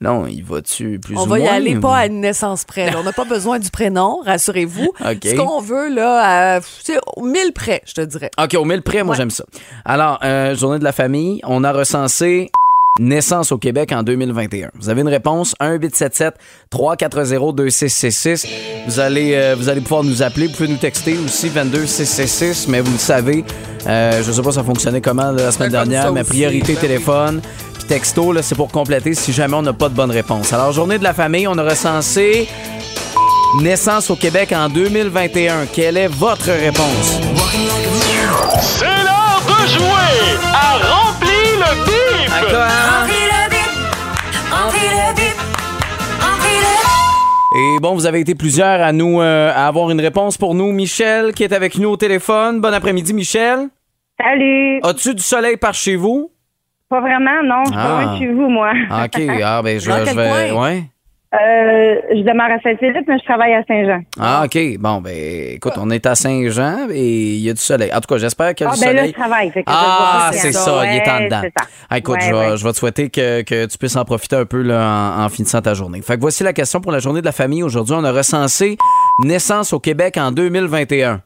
Non, 0.00 0.26
il 0.26 0.42
va-tu 0.42 0.98
plus 0.98 1.16
On 1.16 1.22
ou 1.22 1.26
va 1.28 1.38
y 1.38 1.42
moins, 1.42 1.52
aller 1.52 1.76
ou- 1.76 1.80
pas 1.80 1.96
à 1.98 2.06
une 2.06 2.20
naissance 2.20 2.64
près. 2.64 2.90
là. 2.90 2.96
On 2.98 3.04
n'a 3.04 3.12
pas 3.12 3.24
besoin 3.24 3.60
du 3.60 3.70
prénom, 3.70 4.20
rassurez-vous. 4.24 4.90
OK. 5.00 5.18
Ce 5.24 5.34
qu'on 5.36 5.60
veut, 5.60 5.94
là, 5.94 6.56
à, 6.56 6.60
c'est 6.82 6.98
au 7.16 7.22
mille 7.22 7.52
près, 7.54 7.82
je 7.86 7.94
te 7.94 8.00
dirais. 8.00 8.30
OK, 8.42 8.54
au 8.54 8.64
mille 8.64 8.82
près, 8.82 9.04
moi 9.04 9.12
Ouais. 9.12 9.16
j'aime 9.18 9.30
ça. 9.30 9.44
Alors, 9.84 10.18
euh, 10.24 10.56
journée 10.56 10.80
de 10.80 10.84
la 10.84 10.90
famille, 10.90 11.40
on 11.44 11.62
a 11.62 11.70
recensé 11.72 12.50
naissance 12.98 13.52
au 13.52 13.58
Québec 13.58 13.92
en 13.92 14.02
2021. 14.02 14.70
Vous 14.74 14.88
avez 14.88 15.02
une 15.02 15.08
réponse 15.08 15.54
1 15.60 15.74
877 15.78 16.34
340 16.68 17.54
2666. 17.56 18.46
Vous 18.88 18.98
allez 18.98 19.34
euh, 19.34 19.54
vous 19.56 19.68
allez 19.68 19.80
pouvoir 19.80 20.02
nous 20.02 20.22
appeler, 20.22 20.48
vous 20.48 20.54
pouvez 20.54 20.68
nous 20.68 20.76
texter 20.78 21.16
aussi 21.24 21.48
22666, 21.48 22.66
mais 22.68 22.80
vous 22.80 22.92
le 22.92 22.98
savez, 22.98 23.44
euh, 23.86 24.22
je 24.24 24.30
sais 24.32 24.42
pas 24.42 24.52
ça 24.52 24.62
fonctionnait 24.62 25.00
comment 25.00 25.30
là, 25.30 25.44
la 25.44 25.52
semaine 25.52 25.70
Ben, 25.70 25.88
dernière, 25.88 26.12
mais 26.12 26.20
aussi, 26.20 26.30
priorité 26.30 26.74
ben 26.74 26.80
téléphone. 26.80 27.40
Puis 27.74 27.84
texto, 27.84 28.32
là, 28.32 28.42
c'est 28.42 28.54
pour 28.54 28.70
compléter 28.70 29.14
si 29.14 29.32
jamais 29.32 29.54
on 29.54 29.62
n'a 29.62 29.72
pas 29.72 29.88
de 29.88 29.94
bonne 29.94 30.10
réponse. 30.10 30.52
Alors, 30.52 30.72
journée 30.72 30.98
de 30.98 31.04
la 31.04 31.14
famille, 31.14 31.48
on 31.48 31.58
a 31.58 31.64
recensé 31.64 32.48
naissance 33.60 34.10
au 34.10 34.16
Québec 34.16 34.52
en 34.56 34.68
2021. 34.68 35.66
Quelle 35.72 35.96
est 35.96 36.08
votre 36.08 36.50
réponse? 36.50 37.20
C'est 38.60 38.84
l'heure 38.84 39.42
de 39.46 39.68
jouer 39.68 40.38
à 40.54 40.78
Remplis 40.78 41.56
le 41.56 41.84
bip. 41.84 42.30
Remplis 42.30 43.14
le 43.14 43.50
bip, 43.50 44.50
remplis 44.50 44.78
le 44.78 45.14
bip, 45.14 45.36
remplis 46.20 46.60
le 46.60 47.76
Et 47.76 47.80
bon, 47.80 47.94
vous 47.94 48.06
avez 48.06 48.20
été 48.20 48.34
plusieurs 48.34 48.80
à 48.80 48.92
nous 48.92 49.20
euh, 49.20 49.50
à 49.54 49.66
avoir 49.66 49.90
une 49.90 50.00
réponse 50.00 50.38
pour 50.38 50.54
nous. 50.54 50.72
Michel 50.72 51.32
qui 51.32 51.44
est 51.44 51.52
avec 51.52 51.78
nous 51.78 51.90
au 51.90 51.96
téléphone. 51.96 52.60
Bon 52.60 52.72
après-midi, 52.72 53.12
Michel. 53.12 53.68
Salut! 54.22 54.80
As-tu 54.82 55.14
du 55.14 55.22
soleil 55.22 55.56
par 55.56 55.74
chez 55.74 55.96
vous? 55.96 56.30
Pas 56.88 57.00
vraiment, 57.00 57.42
non. 57.44 57.64
Je 57.64 57.70
suis 57.70 57.78
Ah. 57.80 57.82
pas 57.88 58.02
loin 58.04 58.12
de 58.14 58.18
chez 58.18 58.28
vous, 58.32 58.48
moi. 58.48 58.72
OK. 59.04 59.22
Ah, 59.44 59.62
ben, 59.62 59.80
je, 59.80 59.88
Dans 59.88 59.98
je 59.98 60.04
quel 60.04 60.16
vais. 60.16 60.50
coin? 60.52 60.62
Ouais. 60.62 60.82
Euh, 61.34 61.94
je 62.10 62.20
demeure 62.20 62.50
à 62.50 62.60
Saint-Philippe, 62.62 63.08
mais 63.08 63.18
je 63.18 63.24
travaille 63.24 63.54
à 63.54 63.64
Saint-Jean. 63.66 64.02
Ah, 64.20 64.42
OK. 64.44 64.58
Bon, 64.78 65.00
ben, 65.00 65.54
écoute, 65.54 65.72
on 65.78 65.88
est 65.88 66.04
à 66.04 66.14
Saint-Jean 66.14 66.88
et 66.90 67.02
il 67.36 67.40
y 67.40 67.48
a 67.48 67.54
du 67.54 67.60
soleil. 67.60 67.90
En 67.90 68.00
tout 68.00 68.06
cas, 68.14 68.18
j'espère 68.18 68.54
qu'il 68.54 68.66
y 68.66 68.68
a 68.68 68.72
Ah, 68.72 68.74
du 68.76 68.80
ben 68.82 68.86
là, 68.88 68.92
soleil. 68.98 69.14
je 69.16 69.18
travaille. 69.18 69.50
fait 69.50 69.62
que 69.64 69.70
je 69.70 69.76
Ah, 69.76 70.30
c'est 70.32 70.52
ça, 70.52 70.82
il 70.84 70.96
est 70.98 71.08
en 71.10 71.20
dedans. 71.24 71.40
Ah, 71.88 71.96
écoute, 71.98 72.16
Ouais, 72.16 72.20
je, 72.28 72.34
vais, 72.34 72.50
ouais. 72.50 72.56
je 72.58 72.64
vais 72.64 72.72
te 72.72 72.76
souhaiter 72.76 73.08
que, 73.08 73.40
que 73.42 73.64
tu 73.64 73.78
puisses 73.78 73.96
en 73.96 74.04
profiter 74.04 74.36
un 74.36 74.44
peu 74.44 74.60
là, 74.60 75.14
en, 75.16 75.24
en 75.24 75.28
finissant 75.30 75.62
ta 75.62 75.72
journée. 75.72 76.02
Fait 76.02 76.16
que 76.16 76.20
voici 76.20 76.44
la 76.44 76.52
question 76.52 76.82
pour 76.82 76.92
la 76.92 76.98
journée 76.98 77.22
de 77.22 77.26
la 77.26 77.32
famille. 77.32 77.62
Aujourd'hui, 77.62 77.94
on 77.98 78.04
a 78.04 78.12
recensé 78.12 78.76
naissance 79.24 79.72
au 79.72 79.80
Québec 79.80 80.18
en 80.18 80.32
2021. 80.32 81.22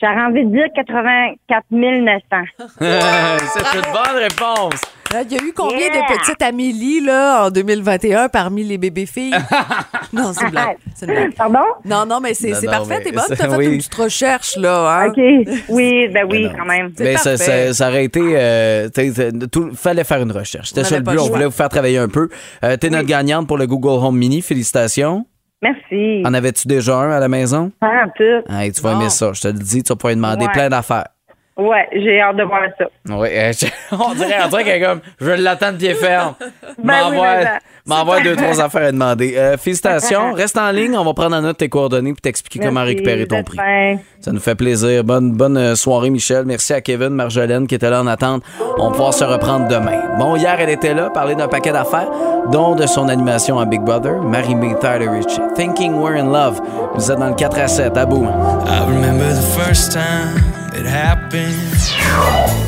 J'aurais 0.00 0.20
envie 0.26 0.44
de 0.44 0.50
dire 0.50 0.66
84 0.74 1.64
900. 1.70 2.20
C'est 2.78 3.78
une 3.78 3.92
bonne 3.92 4.22
réponse. 4.22 4.80
Là, 5.12 5.22
Il 5.22 5.32
y 5.32 5.38
a 5.38 5.42
eu 5.42 5.52
combien 5.56 5.78
Yeah! 5.78 5.88
de 6.02 6.18
petites 6.18 6.42
Amélie 6.42 7.00
là, 7.00 7.46
en 7.46 7.50
2021 7.50 8.28
parmi 8.28 8.64
les 8.64 8.76
bébés-filles? 8.76 9.30
non, 10.12 10.32
c'est 10.32 10.44
une 10.46 10.50
blague. 10.50 10.76
C'est 10.96 11.06
une 11.06 11.12
blague. 11.14 11.34
Pardon? 11.34 11.60
Non, 11.84 12.04
non, 12.04 12.18
mais 12.20 12.34
c'est 12.34 12.52
c'est 12.54 12.66
parfait, 12.66 12.96
mais 12.98 13.04
t'es 13.04 13.12
bonne. 13.12 13.22
c'est- 13.28 13.36
T'as 13.36 13.48
fait 13.48 13.56
oui. 13.56 13.66
une 13.66 13.76
petite 13.78 13.94
recherche, 13.94 14.56
là. 14.56 15.02
Hein? 15.04 15.08
OK. 15.10 15.48
Oui, 15.68 16.08
ben 16.08 16.26
oui, 16.28 16.48
quand 16.58 16.64
même. 16.66 16.92
C'est 16.96 17.04
Ben, 17.04 17.16
ça, 17.18 17.36
ça, 17.36 17.72
ça 17.72 17.88
aurait 17.88 18.04
été. 18.04 18.20
Euh, 18.20 18.88
tout, 19.50 19.70
fallait 19.74 20.02
faire 20.04 20.20
une 20.22 20.32
recherche. 20.32 20.70
C'était 20.70 20.82
ça 20.84 20.96
le 20.96 21.02
but. 21.04 21.18
On 21.20 21.26
voulait 21.28 21.44
vous 21.46 21.50
faire 21.52 21.68
travailler 21.68 21.98
un 21.98 22.08
peu. 22.08 22.28
Euh, 22.64 22.76
T'es 22.76 22.90
notre 22.90 23.06
gagnante 23.06 23.46
pour 23.46 23.58
le 23.58 23.66
Google 23.68 24.04
Home 24.04 24.16
Mini. 24.18 24.42
Félicitations. 24.42 25.24
Merci. 25.66 26.22
En 26.24 26.32
avais-tu 26.34 26.68
déjà 26.68 26.96
un 26.96 27.10
à 27.10 27.20
la 27.20 27.28
maison? 27.28 27.72
Pas 27.80 28.04
en 28.04 28.08
tout. 28.16 28.52
Hey, 28.52 28.70
tu 28.72 28.80
vas 28.82 28.92
aimer 28.92 29.10
ça. 29.10 29.32
Je 29.32 29.40
te 29.40 29.48
le 29.48 29.54
dis, 29.54 29.82
tu 29.82 29.88
vas 29.92 29.96
pouvoir 29.96 30.10
lui 30.12 30.16
demander 30.16 30.46
Ouais. 30.46 30.52
plein 30.52 30.68
d'affaires. 30.68 31.06
Ouais, 31.56 31.88
j'ai 31.92 32.20
hâte 32.20 32.36
de 32.36 32.42
voir 32.42 32.60
ça. 32.76 32.84
Oui, 33.08 33.28
euh, 33.32 33.50
on 33.92 34.14
dirait, 34.14 34.34
on 34.44 34.48
dirait 34.48 34.64
qu'elle 34.64 34.82
est 34.82 34.84
comme, 34.86 35.00
je 35.18 35.30
l'attends 35.30 35.72
de 35.72 35.78
pied 35.78 35.94
ferme. 35.94 36.34
Ben 36.78 37.04
oui, 37.08 37.16
M'envoie 37.16 37.36
mais 37.36 37.44
ça- 37.44 37.58
m'envoie 37.86 38.20
deux, 38.20 38.36
trois 38.36 38.60
affaires 38.60 38.88
à 38.88 38.92
demander. 38.92 39.34
Euh, 39.38 39.56
félicitations. 39.56 40.32
Reste 40.34 40.58
en 40.58 40.70
ligne. 40.70 40.94
On 40.98 41.04
va 41.04 41.14
prendre 41.14 41.34
en 41.34 41.40
note 41.40 41.56
tes 41.56 41.70
coordonnées 41.70 42.12
puis 42.12 42.20
t'expliquer 42.20 42.66
comment 42.66 42.82
récupérer 42.84 43.26
ton 43.26 43.42
prix. 43.42 43.56
fin. 43.56 43.96
Ça 44.20 44.32
nous 44.32 44.40
fait 44.40 44.54
plaisir. 44.54 45.02
Bonne, 45.04 45.32
bonne 45.32 45.56
euh, 45.56 45.74
soirée, 45.74 46.10
Michel. 46.10 46.44
Merci 46.44 46.74
à 46.74 46.82
Kevin, 46.82 47.08
Marjolaine 47.10 47.66
qui 47.66 47.74
était 47.76 47.88
là 47.88 48.02
en 48.02 48.06
attente. 48.06 48.42
On 48.78 48.86
va 48.88 48.90
pouvoir 48.90 49.14
se 49.14 49.24
reprendre 49.24 49.66
demain. 49.68 50.02
Bon, 50.18 50.36
hier, 50.36 50.56
elle 50.60 50.68
était 50.70 50.92
là, 50.92 51.08
parler 51.08 51.34
d'un 51.34 51.48
paquet 51.48 51.72
d'affaires, 51.72 52.10
dont 52.52 52.74
de 52.74 52.86
son 52.86 53.08
animation 53.08 53.58
à 53.58 53.64
Big 53.64 53.80
Brother, 53.80 54.20
Marie-Mé 54.20 54.74
Tyler 54.80 55.08
Rich. 55.08 55.40
Thinking 55.54 55.94
We're 55.94 56.16
in 56.20 56.30
Love. 56.30 56.60
Vous 56.94 57.10
êtes 57.10 57.18
dans 57.18 57.28
le 57.28 57.34
4 57.34 57.58
à 57.58 57.68
7, 57.68 57.96
à 57.96 58.04
bout. 58.04 58.24
I 58.66 58.80
remember 58.86 59.24
the 59.32 59.64
first 59.64 59.92
time 59.92 60.55
happens. 60.86 62.65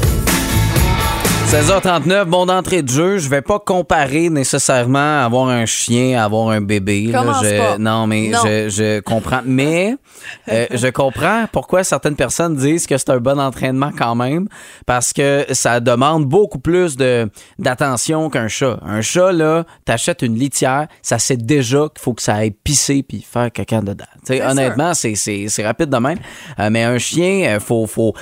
16h39, 1.51 2.25
bon 2.27 2.45
d'entrée 2.45 2.83
de 2.83 2.91
jeu. 2.91 3.17
Je 3.17 3.27
vais 3.31 3.41
pas 3.41 3.59
comparer 3.59 4.29
nécessairement 4.29 5.25
avoir 5.25 5.49
un 5.49 5.65
chien, 5.65 6.23
avoir 6.23 6.51
un 6.51 6.61
bébé. 6.61 7.07
là. 7.07 7.21
Commence 7.21 7.43
Je- 7.43 7.59
pas. 7.59 7.79
Non, 7.79 8.07
mais 8.07 8.29
Non. 8.29 8.41
Je, 8.45 8.69
je 8.69 9.01
comprends. 9.01 9.41
Mais 9.47 9.95
euh, 10.53 10.67
je 10.71 10.89
comprends 10.89 11.47
pourquoi 11.51 11.85
certaines 11.85 12.17
personnes 12.17 12.55
disent 12.55 12.87
que 12.87 12.99
c'est 12.99 13.09
un 13.09 13.17
bon 13.17 13.41
entraînement 13.41 13.93
quand 13.97 14.15
même, 14.15 14.47
parce 14.85 15.15
que 15.15 15.47
ça 15.53 15.81
demande 15.81 16.27
beaucoup 16.27 16.59
plus 16.59 16.97
de 16.99 17.31
d'attention 17.59 18.29
qu'un 18.29 18.49
chat. 18.49 18.79
Un 18.85 19.01
chat 19.01 19.33
là, 19.33 19.65
t'achètes 19.87 20.21
une 20.21 20.35
litière, 20.39 20.87
ça 21.01 21.19
sait 21.19 21.39
déjà 21.39 21.89
qu'il 21.89 22.01
faut 22.03 22.13
que 22.13 22.23
ça 22.23 22.35
aille 22.35 22.51
pisser 22.51 23.03
puis 23.03 23.23
faire 23.27 23.51
caca 23.51 23.81
dedans. 23.81 24.05
Tu 24.27 24.35
sais, 24.35 24.41
Bien 24.41 24.51
honnêtement, 24.51 24.93
c'est 24.93 25.15
c'est 25.15 25.47
c'est 25.49 25.65
rapide 25.67 25.89
de 25.89 25.97
même. 25.97 26.19
Euh, 26.61 26.69
mais 26.71 26.85
un 26.85 26.99
chien, 26.99 27.57
euh, 27.57 27.59
faut 27.59 27.87
faut 27.87 28.13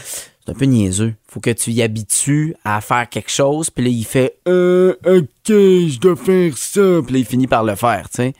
c'est 0.46 0.52
un 0.52 0.54
peu 0.54 0.64
niaiseux. 0.64 1.14
Faut 1.26 1.40
que 1.40 1.50
tu 1.50 1.72
y 1.72 1.82
habitues 1.82 2.54
à 2.64 2.80
faire 2.80 3.08
quelque 3.08 3.30
chose, 3.30 3.68
puis 3.70 3.84
là, 3.84 3.90
il 3.90 4.04
fait 4.04 4.38
euh, 4.46 4.94
OK, 5.04 5.26
je 5.48 5.98
dois 5.98 6.16
faire 6.16 6.56
ça. 6.56 7.00
Puis 7.04 7.14
là, 7.14 7.18
il 7.18 7.24
finit 7.24 7.46
par 7.46 7.64
le 7.64 7.74
faire, 7.74 8.08
tu 8.08 8.16
sais. 8.16 8.32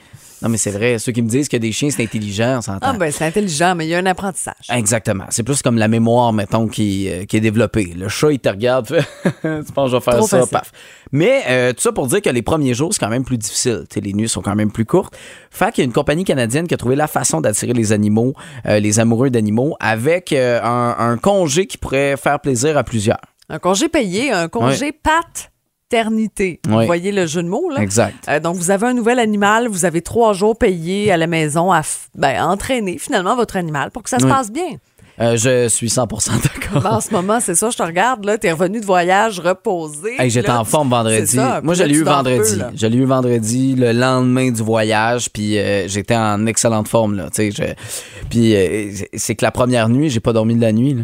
Non, 0.43 0.49
mais 0.51 0.59
c'est 0.59 0.71
vrai. 0.71 0.99
Ceux 0.99 1.13
qui 1.13 1.23
me 1.23 1.29
disent 1.29 1.49
que 1.49 1.57
des 1.57 1.73
chiens, 1.73 1.89
c'est 1.91 2.03
intelligent, 2.03 2.59
on 2.59 2.61
s'entend. 2.63 2.79
Ah, 2.83 2.93
ben, 2.93 3.11
c'est 3.11 3.25
intelligent, 3.25 3.75
mais 3.75 3.87
il 3.87 3.91
y 3.91 3.95
a 3.95 3.99
un 3.99 4.07
apprentissage. 4.07 4.55
Exactement. 4.71 5.25
C'est 5.31 5.43
plus 5.43 5.63
comme 5.63 5.79
la 5.79 5.89
mémoire, 5.89 6.33
mettons, 6.33 6.69
qui, 6.69 7.09
euh, 7.09 7.25
qui 7.25 7.39
est 7.39 7.41
développée. 7.41 7.93
Le 7.97 8.09
chat, 8.09 8.33
il 8.33 8.39
te 8.39 8.49
regarde, 8.49 8.87
fait, 8.87 9.05
tu 9.67 9.73
penses 9.73 9.87
que 9.87 9.93
je 9.93 9.97
vais 9.97 10.01
faire 10.03 10.17
Trop 10.19 10.27
ça, 10.27 10.39
facile. 10.41 10.53
paf. 10.53 10.73
Mais 11.13 11.43
euh, 11.49 11.73
tout 11.73 11.81
ça 11.81 11.93
pour 11.93 12.07
dire 12.07 12.21
que 12.21 12.29
les 12.31 12.43
premiers 12.43 12.75
jours, 12.75 12.93
c'est 12.93 13.01
quand 13.01 13.09
même 13.09 13.25
plus 13.25 13.39
difficile. 13.39 13.85
Les 13.97 14.13
nuits 14.13 14.29
sont 14.29 14.43
quand 14.43 14.55
même 14.55 14.71
plus 14.71 14.85
courtes. 14.85 15.17
Fait 15.51 15.73
qu'il 15.73 15.83
y 15.83 15.85
a 15.85 15.87
une 15.87 15.93
compagnie 15.93 16.25
canadienne 16.25 16.67
qui 16.69 16.75
a 16.75 16.77
trouvé 16.77 16.97
la 16.97 17.07
façon 17.07 17.41
d'attirer 17.41 17.73
les 17.73 17.93
animaux, 17.93 18.35
euh, 18.67 18.79
les 18.79 19.01
amoureux 19.01 19.31
d'animaux, 19.31 19.75
avec 19.81 20.33
un, 20.33 20.97
un 20.99 21.17
congé 21.17 21.67
qui 21.67 21.79
pourrait 21.79 22.17
faire 22.17 22.41
plaisir 22.41 22.77
à 22.77 22.85
plusieurs. 22.85 23.21
Un 23.49 23.59
congé 23.59 23.89
payé, 23.89 24.33
un 24.33 24.49
congé 24.49 24.93
paternité. 25.89 26.61
Vous 26.67 26.83
voyez 26.85 27.13
le 27.13 27.27
jeu 27.27 27.43
de 27.43 27.49
mots, 27.49 27.71
là? 27.71 27.81
Exact. 27.81 28.17
Euh, 28.29 28.41
donc, 28.41 28.57
vous 28.57 28.71
avez 28.71 28.87
un 28.87 28.95
nouvel 28.95 29.19
animal, 29.19 29.69
vous 29.69 29.85
avez 29.85 30.03
trois 30.03 30.33
jours 30.33 30.57
payés 30.57 31.13
à 31.13 31.17
la 31.17 31.27
maison 31.27 31.73
à 31.73 31.83
ben, 32.15 32.43
entraîner 32.45 32.99
finalement 32.99 33.37
votre 33.37 33.57
animal 33.57 33.91
pour 33.91 34.03
que 34.03 34.11
ça 34.11 34.19
se 34.19 34.27
passe 34.27 34.51
bien. 34.51 34.77
Euh, 35.19 35.37
je 35.39 35.69
suis 35.69 35.87
100% 35.89 36.31
d'accord. 36.43 36.83
Ben, 36.83 36.91
en 36.97 37.01
ce 37.01 37.11
moment, 37.11 37.41
c'est 37.41 37.55
ça, 37.55 37.71
je 37.71 37.77
te 37.79 37.83
regarde, 37.83 38.25
là, 38.27 38.37
t'es 38.37 38.53
revenu 38.53 38.81
de 38.81 38.85
voyage 38.85 39.41
reposé. 39.41 40.15
Hey, 40.21 40.29
J'étais 40.29 40.51
en 40.51 40.65
forme 40.65 40.91
vendredi. 40.91 41.27
ça, 41.27 41.61
Moi, 41.63 41.73
je 41.75 41.85
l'ai 41.85 41.95
eu 41.95 42.03
vendredi. 42.03 42.59
peu. 42.59 42.65
Je 42.75 42.87
l'ai 42.87 42.99
eu 42.99 43.05
vendredi, 43.07 43.75
le 43.77 43.93
lendemain 43.93 44.51
du 44.51 44.63
voyage, 44.63 45.31
puis 45.33 45.59
euh, 45.59 45.89
j'étais 45.89 46.17
en 46.17 46.45
excellente 46.47 46.89
forme. 46.89 47.15
Là, 47.17 47.31
tu 47.35 47.51
sais, 47.51 47.51
je- 47.51 48.27
Puis 48.29 48.55
euh, 48.55 48.91
c'est 49.15 49.35
que 49.37 49.45
la 49.45 49.53
première 49.53 49.89
nuit, 49.89 50.11
j'ai 50.11 50.21
pas 50.21 50.35
dormi 50.35 50.55
de 50.55 50.61
la 50.61 50.73
nuit. 50.73 50.93
là. 50.95 51.03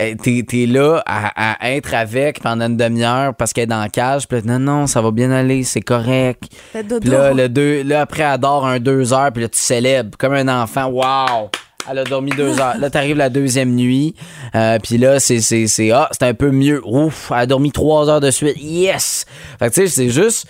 Euh, 0.00 0.14
T'es 0.22 0.44
es 0.52 0.66
là 0.66 1.02
à, 1.06 1.54
à 1.64 1.70
être 1.72 1.94
avec 1.94 2.40
pendant 2.40 2.66
une 2.66 2.76
demi-heure 2.76 3.34
parce 3.34 3.52
qu'elle 3.52 3.64
est 3.64 3.66
dans 3.68 3.80
la 3.80 3.88
cage. 3.88 4.28
Puis 4.28 4.40
là, 4.40 4.58
non, 4.58 4.58
non, 4.58 4.86
ça 4.86 5.00
va 5.00 5.10
bien 5.10 5.30
aller, 5.30 5.64
c'est 5.64 5.80
correct. 5.80 6.44
Puis 6.72 7.10
là, 7.10 7.32
le 7.32 7.48
deux, 7.48 7.82
là, 7.82 8.02
après, 8.02 8.22
elle 8.22 8.38
dort 8.38 8.66
un 8.66 8.78
deux 8.78 9.12
heures, 9.12 9.32
puis 9.32 9.42
là, 9.42 9.48
tu 9.48 9.58
célèbres 9.58 10.16
comme 10.18 10.34
un 10.34 10.62
enfant. 10.62 10.86
Wow! 10.86 11.50
Elle 11.90 11.98
a 11.98 12.04
dormi 12.04 12.30
deux 12.30 12.60
heures. 12.60 12.76
Là, 12.78 12.90
t'arrives 12.90 13.16
la 13.16 13.30
deuxième 13.30 13.74
nuit, 13.74 14.14
euh, 14.54 14.78
puis 14.82 14.98
là, 14.98 15.18
c'est, 15.18 15.40
c'est, 15.40 15.66
c'est, 15.66 15.90
ah, 15.90 16.08
c'est 16.12 16.24
un 16.24 16.34
peu 16.34 16.50
mieux. 16.50 16.80
Ouf, 16.86 17.32
elle 17.34 17.38
a 17.38 17.46
dormi 17.46 17.72
trois 17.72 18.08
heures 18.08 18.20
de 18.20 18.30
suite. 18.30 18.56
Yes! 18.60 19.24
Fait 19.58 19.70
que, 19.70 19.74
tu 19.74 19.80
sais, 19.82 19.86
c'est 19.88 20.10
juste, 20.10 20.46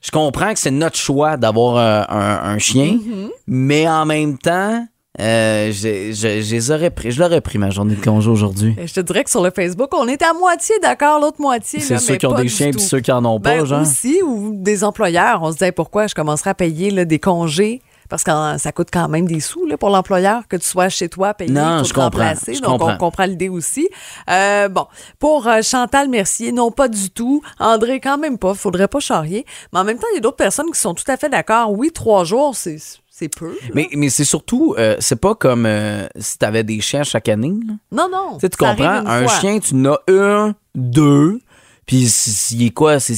je 0.00 0.10
comprends 0.10 0.52
que 0.54 0.58
c'est 0.58 0.70
notre 0.70 0.96
choix 0.96 1.36
d'avoir 1.36 1.76
euh, 1.76 2.02
un, 2.08 2.50
un 2.54 2.58
chien, 2.58 2.98
mais 3.46 3.86
en 3.86 4.06
même 4.06 4.38
temps, 4.38 4.86
euh, 5.18 5.72
je, 5.72 6.12
je, 6.12 6.40
je 6.40 6.54
les 6.54 6.70
aurais 6.70 6.90
pris. 6.90 7.10
Je 7.10 7.20
l'aurais 7.20 7.40
pris 7.40 7.58
ma 7.58 7.70
journée 7.70 7.94
de 7.96 8.04
congé 8.04 8.30
aujourd'hui. 8.30 8.76
Et 8.78 8.86
Je 8.86 8.94
te 8.94 9.00
dirais 9.00 9.24
que 9.24 9.30
sur 9.30 9.42
le 9.42 9.50
Facebook, 9.50 9.88
on 9.92 10.06
est 10.06 10.22
à 10.22 10.32
moitié 10.32 10.76
d'accord, 10.80 11.18
l'autre 11.20 11.40
moitié. 11.40 11.80
C'est 11.80 11.98
ceux 11.98 12.12
mais 12.12 12.18
qui 12.18 12.26
ont 12.26 12.34
des 12.34 12.48
chiens 12.48 12.70
puis 12.70 12.80
ceux 12.80 13.00
qui 13.00 13.10
en 13.10 13.24
ont 13.24 13.40
pas, 13.40 13.56
Ben, 13.56 13.64
genre. 13.66 13.82
aussi, 13.82 14.22
ou 14.22 14.52
des 14.54 14.84
employeurs. 14.84 15.40
On 15.42 15.48
se 15.50 15.54
disait 15.58 15.72
pourquoi 15.72 16.06
je 16.06 16.14
commencerais 16.14 16.50
à 16.50 16.54
payer 16.54 16.90
là, 16.90 17.04
des 17.04 17.18
congés? 17.18 17.82
Parce 18.08 18.24
que 18.24 18.30
ça 18.58 18.72
coûte 18.72 18.88
quand 18.92 19.08
même 19.08 19.26
des 19.26 19.38
sous 19.38 19.66
là, 19.66 19.76
pour 19.76 19.88
l'employeur 19.90 20.42
que 20.48 20.56
tu 20.56 20.66
sois 20.66 20.88
chez 20.88 21.08
toi 21.08 21.32
payé 21.32 21.52
Non, 21.52 21.76
pour 21.76 21.84
je 21.84 21.90
te 21.90 21.94
comprends, 21.94 22.04
remplacer. 22.24 22.54
je 22.54 22.60
Donc, 22.60 22.78
comprends. 22.80 22.94
on 22.94 22.96
comprend 22.96 23.24
l'idée 23.24 23.48
aussi. 23.48 23.88
Euh, 24.28 24.68
bon, 24.68 24.86
pour 25.20 25.46
euh, 25.46 25.60
Chantal 25.62 26.08
Mercier, 26.08 26.50
non 26.50 26.72
pas 26.72 26.88
du 26.88 27.10
tout. 27.10 27.40
André, 27.60 28.00
quand 28.00 28.18
même 28.18 28.36
pas. 28.36 28.54
Faudrait 28.54 28.88
pas 28.88 28.98
charrier. 28.98 29.46
Mais 29.72 29.78
en 29.78 29.84
même 29.84 29.96
temps, 29.98 30.08
il 30.12 30.16
y 30.16 30.18
a 30.18 30.20
d'autres 30.22 30.36
personnes 30.36 30.70
qui 30.72 30.80
sont 30.80 30.94
tout 30.94 31.04
à 31.06 31.16
fait 31.16 31.28
d'accord. 31.28 31.70
Oui, 31.72 31.92
trois 31.92 32.24
jours, 32.24 32.56
c'est 32.56 32.78
c'est 33.20 33.28
peu. 33.28 33.50
là. 33.50 33.68
Mais, 33.74 33.88
mais 33.94 34.08
c'est 34.08 34.24
surtout, 34.24 34.74
euh, 34.78 34.96
c'est 34.98 35.20
pas 35.20 35.34
comme 35.36 35.64
euh, 35.66 36.06
si 36.18 36.38
t'avais 36.38 36.64
des 36.64 36.80
chiens 36.80 37.04
chaque 37.04 37.28
année. 37.28 37.54
là. 37.66 37.74
Non, 37.92 38.08
non. 38.10 38.34
Tu 38.34 38.40
sais, 38.40 38.50
comprends? 38.58 39.06
Un 39.06 39.26
fois. 39.28 39.38
chien, 39.40 39.58
tu 39.60 39.74
en 39.74 39.84
as 39.86 39.98
un, 40.08 40.54
deux, 40.74 41.40
puis 41.86 42.06
s'il 42.08 42.62
est 42.64 42.70
quoi? 42.70 42.98
Tu 42.98 43.12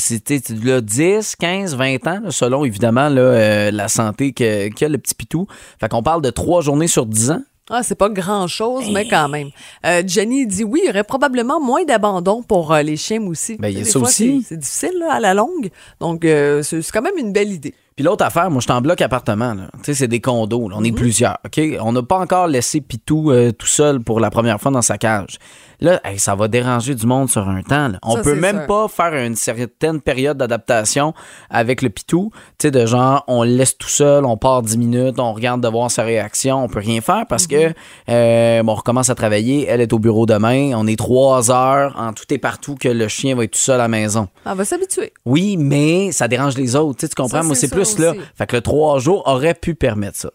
l'as 0.65 0.81
10, 0.81 1.37
15, 1.37 1.75
20 1.77 2.07
ans, 2.07 2.21
là, 2.25 2.31
selon 2.31 2.65
évidemment 2.65 3.09
là, 3.09 3.21
euh, 3.23 3.71
la 3.71 3.89
santé 3.89 4.33
que- 4.33 4.69
qu'a 4.69 4.89
le 4.89 4.99
petit 4.99 5.15
pitou. 5.15 5.47
Fait 5.81 5.89
qu'on 5.89 6.03
parle 6.03 6.23
de 6.23 6.31
trois 6.31 6.61
journées 6.63 6.89
sur 6.89 7.07
10 7.07 7.31
ans. 7.31 7.43
Ah, 7.71 7.83
c'est 7.83 7.95
pas 7.95 8.09
grand-chose, 8.11 8.91
mais 8.93 9.07
quand 9.09 9.29
même. 9.29 9.49
Euh, 9.87 10.03
Jenny 10.05 10.47
dit 10.47 10.65
oui, 10.65 10.81
il 10.83 10.89
y 10.89 10.91
aurait 10.91 11.05
probablement 11.05 11.61
moins 11.61 11.85
d'abandon 11.85 12.43
pour 12.43 12.73
euh, 12.73 12.83
les 12.83 12.97
chiens 12.97 13.23
aussi. 13.23 13.57
Ben, 13.57 13.69
il 13.69 13.79
y 13.79 13.83
a 13.83 13.85
ça 13.85 13.99
fois, 14.01 14.09
aussi. 14.09 14.45
c'est- 14.47 14.57
difficile 14.57 14.99
là, 14.99 15.13
à 15.15 15.21
la 15.21 15.33
longue. 15.33 15.71
Donc, 16.01 16.25
euh, 16.25 16.63
c'est 16.63 16.83
quand 16.91 17.03
même 17.03 17.17
une 17.19 17.33
belle 17.33 17.53
idée. 17.53 17.73
Puis 17.97 18.05
l'autre 18.05 18.25
affaire, 18.25 18.51
moi, 18.51 18.61
je 18.61 18.65
suis 18.65 18.73
en 18.73 18.81
bloc 18.81 19.01
appartement. 19.01 19.55
là. 19.55 19.69
Tu 19.79 19.81
sais, 19.85 19.95
c'est 19.95 20.09
des 20.09 20.21
condos. 20.21 20.69
là. 20.69 20.77
On 20.77 20.81
Mhm. 20.81 20.87
est 20.87 20.93
plusieurs. 20.93 21.39
OK? 21.45 21.61
On 21.81 21.93
n'a 21.93 22.03
pas 22.03 22.19
encore 22.19 22.47
laissé 22.47 22.81
Pitou 22.81 23.31
euh, 23.31 23.53
tout 23.53 23.67
seul 23.67 24.01
pour 24.01 24.19
la 24.21 24.31
première 24.31 24.61
fois 24.61 24.71
dans 24.71 24.83
sa 24.83 24.99
cage. 24.99 25.39
Là, 25.83 26.01
hey, 26.05 26.19
ça 26.19 26.35
va 26.37 26.47
déranger 26.49 26.95
du 26.95 27.07
monde 27.07 27.29
sur 27.29 27.49
un 27.49 27.61
temps. 27.63 27.89
là. 27.89 27.99
On 28.05 28.15
Ça, 28.17 28.23
peut 28.23 28.35
même 28.37 28.59
sûr. 28.59 28.67
pas 28.67 28.87
faire 28.89 29.15
une 29.15 29.35
certaine 29.35 30.01
période 30.01 30.39
d'adaptation 30.39 31.13
avec 31.51 31.83
le 31.83 31.91
Pitou. 31.91 32.31
Tu 32.59 32.69
sais, 32.69 32.71
de 32.71 32.87
genre, 32.87 33.25
on 33.27 33.43
le 33.43 33.51
laisse 33.51 33.77
tout 33.77 33.89
seul, 33.89 34.25
on 34.25 34.37
part 34.37 34.63
10 34.63 34.79
minutes, 34.79 35.19
on 35.19 35.33
regarde 35.33 35.61
de 35.61 35.67
voir 35.69 35.91
sa 35.91 36.05
réaction. 36.05 36.63
On 36.63 36.69
peut 36.69 36.79
rien 36.79 37.01
faire 37.01 37.27
parce 37.29 37.45
Mhm. 37.45 37.49
que, 37.51 37.75
euh, 38.11 38.63
bon, 38.63 38.73
on 38.73 38.77
recommence 38.77 39.11
à 39.11 39.15
travailler. 39.17 39.67
Elle 39.69 39.81
est 39.81 39.93
au 39.93 39.99
bureau 39.99 40.25
demain. 40.25 40.73
On 40.77 40.87
est 40.87 40.97
trois 40.97 41.51
heures 41.51 41.95
en 41.99 42.13
tout 42.13 42.25
et 42.31 42.39
partout 42.39 42.77
que 42.77 42.89
le 42.89 43.09
chien 43.09 43.35
va 43.35 43.43
être 43.45 43.51
tout 43.53 43.59
seul 43.59 43.75
à 43.81 43.85
la 43.85 43.89
maison. 43.89 44.29
On 44.47 44.55
va 44.55 44.65
s'habituer. 44.65 45.13
Oui, 45.25 45.57
mais 45.59 46.13
ça 46.13 46.29
dérange 46.29 46.57
les 46.57 46.77
autres. 46.77 46.99
Tu, 47.01 47.07
sais, 47.07 47.09
tu 47.09 47.21
comprends? 47.21 47.39
Ça, 47.41 47.47
Moi, 47.47 47.57
c'est 47.57 47.69
plus 47.71 47.99
là. 47.99 48.13
Fait 48.37 48.47
que 48.47 48.55
le 48.57 48.63
trois 48.63 49.01
jours 49.01 49.23
aurait 49.27 49.55
pu 49.55 49.75
permettre 49.75 50.17
ça. 50.19 50.31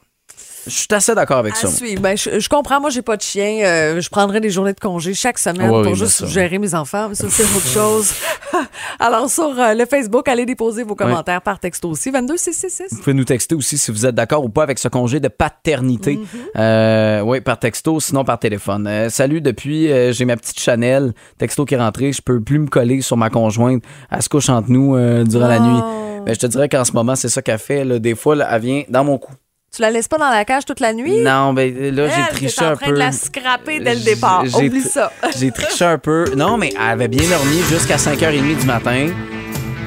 Je 0.68 0.72
suis 0.74 0.88
assez 0.92 1.16
d'accord 1.16 1.38
avec 1.38 1.56
ça. 1.56 1.68
À 1.68 1.70
moi. 1.70 1.78
suivre. 1.78 2.02
Ben, 2.02 2.18
je, 2.18 2.40
je 2.40 2.50
comprends, 2.50 2.80
moi, 2.80 2.90
j'ai 2.90 3.02
pas 3.02 3.18
de 3.18 3.22
chien. 3.22 3.62
Euh, 3.64 4.02
je 4.02 4.10
prendrais 4.10 4.40
des 4.40 4.50
journées 4.50 4.74
de 4.74 4.80
congé 4.80 5.14
chaque 5.14 5.38
semaine 5.40 5.70
Ouais, 5.70 5.84
pour 5.84 5.92
oui, 5.94 5.98
juste 5.98 6.22
mais 6.22 6.28
ça. 6.28 6.34
gérer 6.34 6.60
mes 6.60 6.76
enfants. 6.76 7.10
Mais 7.10 7.16
ça, 7.16 7.28
c'est 7.30 7.44
autre 7.44 7.68
chose. 7.68 8.14
Alors, 9.00 9.30
sur 9.30 9.58
euh, 9.60 9.74
le 9.74 9.86
Facebook, 9.86 10.28
allez 10.28 10.46
déposer 10.46 10.84
vos 10.84 10.96
commentaires 10.96 11.42
par 11.42 11.60
texto 11.60 11.90
aussi. 11.90 12.12
22666. 12.12 12.88
Vous 12.92 12.98
pouvez 13.00 13.14
nous 13.14 13.24
texter 13.24 13.56
aussi 13.56 13.78
si 13.78 13.92
vous 13.92 14.06
êtes 14.06 14.16
d'accord 14.16 14.44
ou 14.44 14.50
pas 14.50 14.64
avec 14.64 14.80
ce 14.80 14.88
congé 14.88 15.20
de 15.20 15.28
paternité. 15.28 16.16
Mm-hmm. 16.16 16.60
Euh, 16.60 17.22
oui, 17.22 17.42
par 17.42 17.60
texto, 17.60 18.00
sinon 18.00 18.24
par 18.24 18.40
téléphone. 18.40 19.10
Salut, 19.10 19.42
depuis, 19.42 19.90
j'ai 20.14 20.26
ma 20.26 20.36
petite 20.38 20.60
Chanel. 20.60 21.14
Texto 21.38 21.66
qui 21.66 21.76
est 21.76 21.80
rentré. 21.80 22.12
Je 22.12 22.22
peux 22.22 22.42
plus 22.42 22.60
me 22.60 22.68
coller 22.68 23.02
sur 23.02 23.18
ma 23.18 23.30
conjointe. 23.30 23.84
Elle 24.12 24.22
se 24.22 24.30
couche 24.30 24.50
entre 24.50 24.70
nous 24.70 24.96
durant 25.26 25.48
la 25.48 25.60
nuit. 25.60 25.82
Ben, 26.26 26.34
je 26.34 26.40
te 26.40 26.48
dirais 26.48 26.68
qu'en 26.68 26.84
ce 26.84 26.92
moment, 26.92 27.16
c'est 27.16 27.30
ça 27.30 27.42
qu'elle 27.42 27.58
fait. 27.58 27.86
Là. 27.86 28.00
Des 28.00 28.14
fois, 28.16 28.36
là, 28.36 28.50
elle 28.52 28.62
vient 28.62 28.84
dans 28.90 29.06
mon 29.06 29.18
cou. 29.18 29.32
Tu 29.78 29.84
la 29.84 29.92
laisses 29.92 30.08
pas 30.08 30.18
dans 30.18 30.32
la 30.32 30.44
cage 30.44 30.66
toute 30.66 30.80
la 30.80 30.92
nuit? 30.92 31.20
Non, 31.20 31.54
ben 31.54 31.72
là, 31.94 32.08
j'ai 32.08 32.36
triché 32.36 32.66
en 32.66 32.70
un 32.70 32.76
train 32.76 32.88
peu. 32.88 32.94
de 32.94 32.98
la 32.98 33.12
scraper 33.12 33.80
dès 33.80 33.94
le 33.94 34.02
départ. 34.02 34.44
j'ai 34.44 34.70
Oublie 34.70 34.82
ça. 34.82 35.12
J'ai 35.40 35.52
triché 35.52 35.86
un 35.86 36.00
peu. 36.00 36.26
Non, 36.36 36.58
mais 36.58 36.74
elle 36.74 36.82
avait 36.82 37.08
bien 37.08 37.30
dormi 37.30 37.62
jusqu'à 37.70 37.98
5h30 37.98 38.60
du 38.60 38.66
matin. 38.66 39.10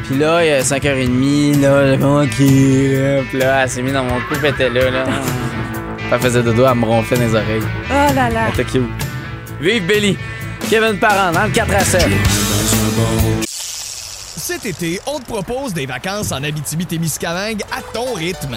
Puis 0.04 0.16
là, 0.16 0.44
il 0.44 0.48
y 0.48 0.52
a 0.52 0.60
5h30, 0.62 1.60
là, 1.60 2.22
OK. 2.22 2.36
Puis 2.36 3.38
là, 3.40 3.64
elle 3.64 3.68
s'est 3.68 3.82
mise 3.82 3.92
dans 3.92 4.04
mon 4.04 4.20
cou, 4.20 4.34
elle 4.40 4.50
était 4.50 4.70
là, 4.70 4.90
là. 4.92 5.04
Elle 6.12 6.20
faisait 6.20 6.42
dodo, 6.44 6.64
elle 6.70 6.78
me 6.78 6.84
ronflait 6.84 7.16
dans 7.16 7.24
les 7.24 7.34
oreilles. 7.34 7.62
Oh 7.90 8.14
là 8.14 8.30
là. 8.30 8.40
Elle 8.46 8.60
était 8.60 8.70
cute. 8.70 8.88
Vive 9.60 9.86
Billy! 9.86 10.16
Kevin 10.70 11.00
Parent, 11.00 11.32
dans 11.32 11.46
le 11.46 11.50
4 11.50 11.74
à 11.74 11.80
7. 11.80 12.06
Cet 14.36 14.66
été, 14.66 15.00
on 15.08 15.18
te 15.18 15.24
propose 15.24 15.74
des 15.74 15.86
vacances 15.86 16.30
en 16.30 16.44
Abitibi-Témiscamingue 16.44 17.62
à 17.76 17.82
ton 17.92 18.14
rythme. 18.14 18.56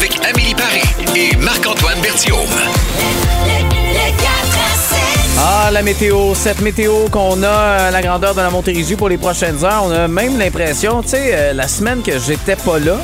Avec 0.00 0.18
Amélie 0.26 0.54
Paris 0.54 0.82
et 1.14 1.36
Marc-Antoine 1.36 2.00
Berthiaume. 2.00 2.38
Ah, 5.38 5.70
la 5.72 5.82
météo, 5.82 6.34
cette 6.34 6.60
météo 6.60 7.08
qu'on 7.10 7.42
a 7.42 7.48
à 7.48 7.90
la 7.90 8.00
grandeur 8.02 8.34
de 8.34 8.40
la 8.40 8.50
Montérégie 8.50 8.96
pour 8.96 9.08
les 9.08 9.18
prochaines 9.18 9.62
heures, 9.64 9.82
on 9.84 9.90
a 9.90 10.08
même 10.08 10.38
l'impression, 10.38 11.02
tu 11.02 11.10
sais, 11.10 11.30
euh, 11.34 11.52
la 11.52 11.66
semaine 11.68 12.02
que 12.02 12.18
j'étais 12.18 12.56
pas 12.56 12.78
là, 12.78 12.96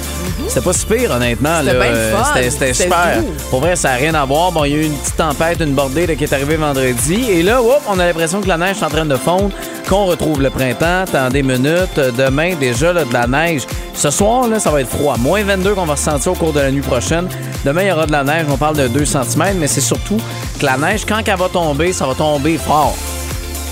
c'était 0.49 0.61
pas 0.63 0.73
si 0.73 0.87
pire, 0.87 1.11
honnêtement. 1.13 1.61
C'était 1.61 1.73
là. 1.75 1.81
bien 1.85 1.91
le 1.93 1.97
Euh, 1.99 2.17
fun. 2.17 2.25
C'était 2.35 2.51
c'était 2.51 2.73
C'était 2.75 2.85
super. 2.85 3.23
doux. 3.23 3.33
Pour 3.51 3.61
vrai, 3.61 3.77
ça 3.77 3.91
n'a 3.91 3.95
rien 3.97 4.15
à 4.15 4.25
voir. 4.25 4.53
Bon, 4.53 4.65
il 4.65 4.73
y 4.73 4.75
a 4.75 4.79
eu 4.79 4.85
une 4.85 4.97
petite 4.97 5.17
tempête, 5.17 5.61
une 5.61 5.73
bordée 5.75 6.07
là, 6.07 6.15
qui 6.15 6.25
est 6.25 6.33
arrivée 6.33 6.57
vendredi. 6.57 7.25
Et 7.31 7.43
là, 7.43 7.61
whoop, 7.63 7.81
on 7.89 7.99
a 7.99 8.07
l'impression 8.07 8.41
que 8.41 8.49
la 8.49 8.57
neige 8.59 8.77
est 8.81 8.85
en 8.85 8.89
train 8.91 9.07
de 9.07 9.17
fondre, 9.17 9.51
qu'on 9.89 10.07
retrouve 10.07 10.43
le 10.43 10.51
printemps. 10.51 11.05
Dans 11.13 11.29
des 11.31 11.43
minutes, 11.43 11.99
demain, 12.19 12.55
déjà, 12.59 12.93
là, 12.93 13.05
de 13.05 13.13
la 13.13 13.27
neige. 13.27 13.63
Ce 13.95 14.11
soir, 14.11 14.47
là, 14.49 14.59
ça 14.59 14.71
va 14.71 14.81
être 14.81 14.89
froid. 14.91 15.17
Moins 15.19 15.43
22 15.43 15.75
qu'on 15.75 15.87
va 15.87 15.95
ressentir 15.95 16.33
au 16.33 16.35
cours 16.35 16.53
de 16.53 16.61
la 16.61 16.71
nuit 16.71 16.81
prochaine. 16.83 17.29
Demain, 17.65 17.83
il 17.83 17.89
y 17.89 17.93
aura 17.93 18.07
de 18.07 18.13
la 18.13 18.25
neige. 18.25 18.47
On 18.51 18.57
parle 18.57 18.77
de 18.77 18.89
2 18.89 19.05
cm, 19.05 19.57
mais 19.59 19.67
c'est 19.67 19.81
surtout 19.81 20.19
que 20.61 20.65
la 20.67 20.77
neige, 20.77 21.05
quand 21.07 21.21
elle 21.27 21.37
va 21.37 21.49
tomber, 21.49 21.93
ça 21.93 22.07
va 22.07 22.15
tomber 22.15 22.59
fort. 22.59 22.95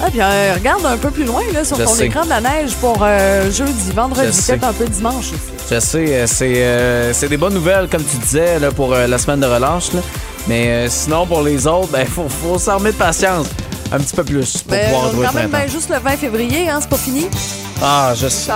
Ah, 0.02 0.06
puis 0.11 0.21
euh, 0.21 0.54
regarde 0.54 0.85
un 0.85 0.97
peu 0.97 1.11
plus 1.11 1.25
loin 1.25 1.42
là, 1.52 1.64
sur 1.64 1.76
Je 1.78 1.85
ton 1.85 1.90
sais. 1.94 2.06
écran 2.06 2.25
de 2.25 2.28
la 2.28 2.40
neige 2.40 2.73
pour 2.80 2.99
euh, 3.02 3.50
jeudi, 3.50 3.92
vendredi, 3.94 4.26
Je 4.37 4.47
peut-être 4.52 4.64
un 4.64 4.73
peu 4.73 4.87
dimanche 4.87 5.26
aussi. 5.33 5.71
Je 5.71 5.78
sais, 5.80 6.04
euh, 6.09 6.26
c'est 6.26 6.52
euh, 6.56 7.12
des 7.28 7.37
bonnes 7.37 7.54
nouvelles, 7.54 7.88
comme 7.88 8.02
tu 8.02 8.16
disais, 8.16 8.59
là, 8.59 8.71
pour 8.73 8.90
la 8.94 9.18
semaine 9.18 9.40
de 9.40 9.47
relâche. 9.47 9.92
là. 9.92 10.00
Mais 10.49 10.88
sinon, 10.90 11.26
pour 11.26 11.42
les 11.42 11.66
autres, 11.66 11.88
ben, 11.88 12.04
faut, 12.06 12.26
faut 12.28 12.59
s'armer 12.59 12.90
de 12.90 12.97
patience. 12.97 13.47
Un 13.94 13.98
petit 13.98 14.16
peu 14.16 14.24
plus 14.24 14.58
pour 14.62 14.72
Ben, 14.72 14.86
pouvoir 14.90 15.12
jouer 15.12 15.26
quand 15.26 15.34
même, 15.34 15.50
ben, 15.50 15.70
juste 15.70 15.88
le 15.88 15.98
20 15.98 16.16
février, 16.16 16.68
hein, 16.68 16.78
c'est 16.80 16.88
pas 16.90 16.96
fini. 16.96 17.28
Ah, 17.80 18.12
je 18.16 18.26
sais. 18.26 18.50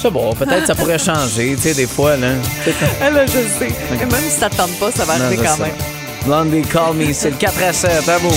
C'est 0.00 0.10
bon, 0.10 0.34
peut-être 0.34 0.66
ça 0.66 0.74
pourrait 0.74 0.98
changer, 0.98 1.54
tu 1.54 1.62
sais, 1.62 1.74
des 1.74 1.86
fois, 1.86 2.16
là. 2.16 2.32
Ah, 3.00 3.10
là, 3.10 3.24
je 3.24 3.30
sais. 3.32 3.72
Et 3.92 3.98
même 4.04 4.20
si 4.28 4.40
ça 4.40 4.50
te 4.50 4.56
tente 4.56 4.72
pas, 4.80 4.90
ça 4.90 5.04
va 5.04 5.16
Non, 5.16 5.26
arriver 5.26 5.44
quand 5.46 5.58
même. 5.58 5.74
Blondie, 6.26 6.62
call 6.62 6.94
me, 6.94 7.12
c'est 7.12 7.30
le 7.30 7.36
4 7.36 7.62
à 7.62 7.72
7, 7.72 8.08
hein, 8.08 8.18
boum. 8.20 8.32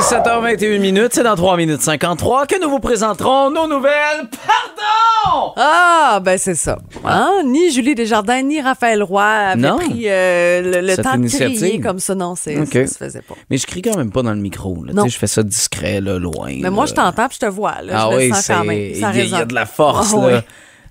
17h21 0.00 0.78
minutes, 0.80 1.12
c'est 1.12 1.22
dans 1.22 1.36
3 1.36 1.56
minutes 1.56 1.82
53 1.82 2.46
que 2.46 2.60
nous 2.60 2.70
vous 2.70 2.80
présenterons 2.80 3.50
nos 3.50 3.68
nouvelles. 3.68 4.28
Pardon! 4.46 4.71
Ah, 5.56 6.20
ben 6.22 6.38
c'est 6.38 6.54
ça. 6.54 6.78
Hein? 7.04 7.42
Ni 7.44 7.70
Julie 7.72 7.94
Desjardins, 7.94 8.42
ni 8.42 8.60
Raphaël 8.60 9.02
Roy 9.02 9.22
avaient 9.24 9.60
Non. 9.60 9.76
pris 9.78 10.04
euh, 10.06 10.80
le, 10.82 10.96
temps 11.02 11.16
de 11.16 11.26
crier 11.28 11.80
comme 11.80 11.98
ça. 11.98 12.14
Non, 12.14 12.34
c'est, 12.34 12.56
ça 12.66 12.86
se 12.86 12.96
faisait 12.98 13.22
pas. 13.22 13.34
Mais 13.50 13.56
je 13.58 13.66
crie 13.66 13.82
quand 13.82 13.96
même 13.96 14.10
pas 14.12 14.22
dans 14.22 14.32
le 14.34 14.40
micro. 14.40 14.84
Là. 14.84 15.04
Je 15.06 15.16
fais 15.16 15.26
ça 15.26 15.42
discret, 15.42 16.00
là, 16.00 16.18
loin. 16.18 16.52
Mais 16.60 16.70
moi, 16.70 16.86
je 16.86 16.94
t'entends 16.94 17.28
je 17.32 17.38
te 17.38 17.46
vois. 17.46 17.82
Là, 17.82 17.92
Ah 17.96 18.08
je 18.12 18.16
oui, 18.16 18.28
le 18.28 18.34
sens 18.34 18.44
c'est. 18.44 18.52
quand 18.54 18.64
même. 18.64 18.78
Il 18.78 18.96
y, 18.96 19.00
Ça 19.00 19.08
a- 19.08 19.12
il 19.12 19.16
y 19.16 19.20
a 19.20 19.22
résonne. 19.22 19.48
de 19.48 19.54
la 19.54 19.66
force, 19.66 20.14
Ah 20.14 20.16
là. 20.16 20.26
oui. 20.36 20.40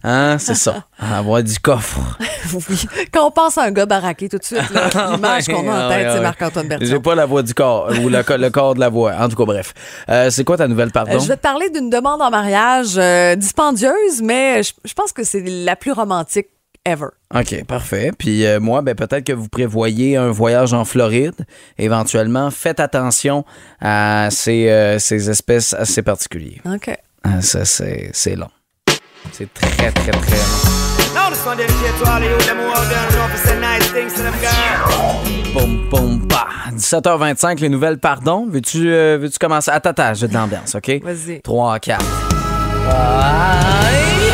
Hein, 0.03 0.37
c'est 0.39 0.55
ça. 0.55 0.85
Avoir 0.99 1.43
du 1.43 1.59
coffre. 1.59 1.99
Oui. 2.53 2.75
Quand 3.13 3.27
on 3.27 3.31
pense 3.31 3.57
à 3.59 3.63
un 3.63 3.71
gars 3.71 3.85
baraqué 3.85 4.27
tout 4.27 4.37
de 4.39 4.43
suite, 4.43 4.59
l'image 5.13 5.45
qu'on 5.45 5.69
a 5.69 5.85
en 5.85 5.89
Ah 5.89 5.93
tête, 5.95 6.07
c'est. 6.11 6.19
Marc-Antoine 6.21 6.67
J'ai 6.71 6.77
Bertrand. 6.79 7.01
pas 7.01 7.15
la 7.15 7.25
voix 7.27 7.43
du 7.43 7.53
corps, 7.53 7.89
ou 8.03 8.09
le, 8.09 8.23
co- 8.23 8.35
le 8.35 8.49
corps 8.49 8.73
de 8.73 8.79
la 8.79 8.89
voix. 8.89 9.13
En 9.19 9.29
tout 9.29 9.35
cas, 9.37 9.45
bref. 9.45 9.73
Euh, 10.09 10.29
c'est 10.31 10.43
quoi 10.43 10.57
ta 10.57 10.67
nouvelle, 10.67 10.91
pardon? 10.91 11.13
Euh, 11.15 11.19
je 11.19 11.27
vais 11.27 11.37
te 11.37 11.41
parler 11.41 11.69
d'une 11.69 11.89
demande 11.89 12.21
en 12.21 12.29
mariage 12.31 12.95
euh, 12.97 13.35
dispendieuse, 13.35 14.21
mais 14.23 14.63
je, 14.63 14.73
je 14.83 14.93
pense 14.93 15.13
que 15.13 15.23
c'est 15.23 15.41
la 15.45 15.75
plus 15.77 15.91
romantique 15.91 16.47
ever. 16.83 17.09
OK, 17.33 17.63
parfait. 17.65 18.11
Puis 18.17 18.45
euh, 18.45 18.59
moi, 18.59 18.81
ben, 18.81 18.95
peut-être 18.95 19.23
que 19.23 19.33
vous 19.33 19.47
prévoyez 19.47 20.17
un 20.17 20.31
voyage 20.31 20.73
en 20.73 20.83
Floride. 20.83 21.45
Éventuellement, 21.77 22.49
faites 22.51 22.79
attention 22.79 23.45
à 23.79 24.27
ces, 24.31 24.67
euh, 24.69 24.97
ces 24.99 25.29
espèces 25.29 25.73
assez 25.73 26.01
particulières. 26.01 26.61
OK. 26.65 26.89
Ah, 27.23 27.41
ça, 27.41 27.63
c'est 27.65 28.35
long. 28.35 28.49
C'est 29.31 29.53
très, 29.53 29.91
très, 29.91 29.91
très 29.91 30.11
long. 30.11 30.19
Boum, 35.53 35.89
boum, 35.89 36.19
bah. 36.27 36.47
17h25, 36.73 37.59
les 37.59 37.69
nouvelles, 37.69 37.97
pardon. 37.97 38.47
Veux-tu 38.49 38.91
euh, 38.91 39.17
veux-tu 39.19 39.37
commencer? 39.37 39.71
Attends, 39.71 39.89
attends, 39.91 40.13
j'ai 40.13 40.27
de 40.27 40.33
l'ambiance, 40.33 40.75
OK? 40.75 41.01
Vas-y. 41.03 41.41
3, 41.41 41.79
4. 41.79 42.05
On 42.87 44.30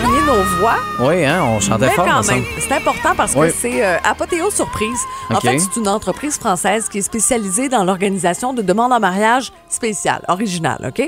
nos 0.00 0.42
voix, 0.58 0.76
Oui, 1.00 1.22
hein, 1.24 1.42
on 1.44 1.60
chantait 1.60 1.86
mais 1.86 1.92
fort 1.92 2.06
quand 2.06 2.18
ensemble. 2.20 2.40
même, 2.40 2.48
c'est 2.60 2.72
important 2.74 3.10
parce 3.14 3.34
Oui. 3.36 3.48
que 3.48 3.54
c'est 3.54 3.84
euh, 3.84 3.98
Apothéo 4.04 4.50
Surprise. 4.50 4.98
En 5.28 5.38
fait, 5.38 5.58
c'est 5.58 5.76
une 5.78 5.86
entreprise 5.88 6.38
française 6.38 6.88
qui 6.88 6.98
est 6.98 7.02
spécialisée 7.02 7.68
dans 7.68 7.84
l'organisation 7.84 8.54
de 8.54 8.62
demandes 8.62 8.92
en 8.94 9.00
mariage 9.00 9.52
spéciales, 9.68 10.22
originales, 10.28 10.80
OK? 10.88 11.06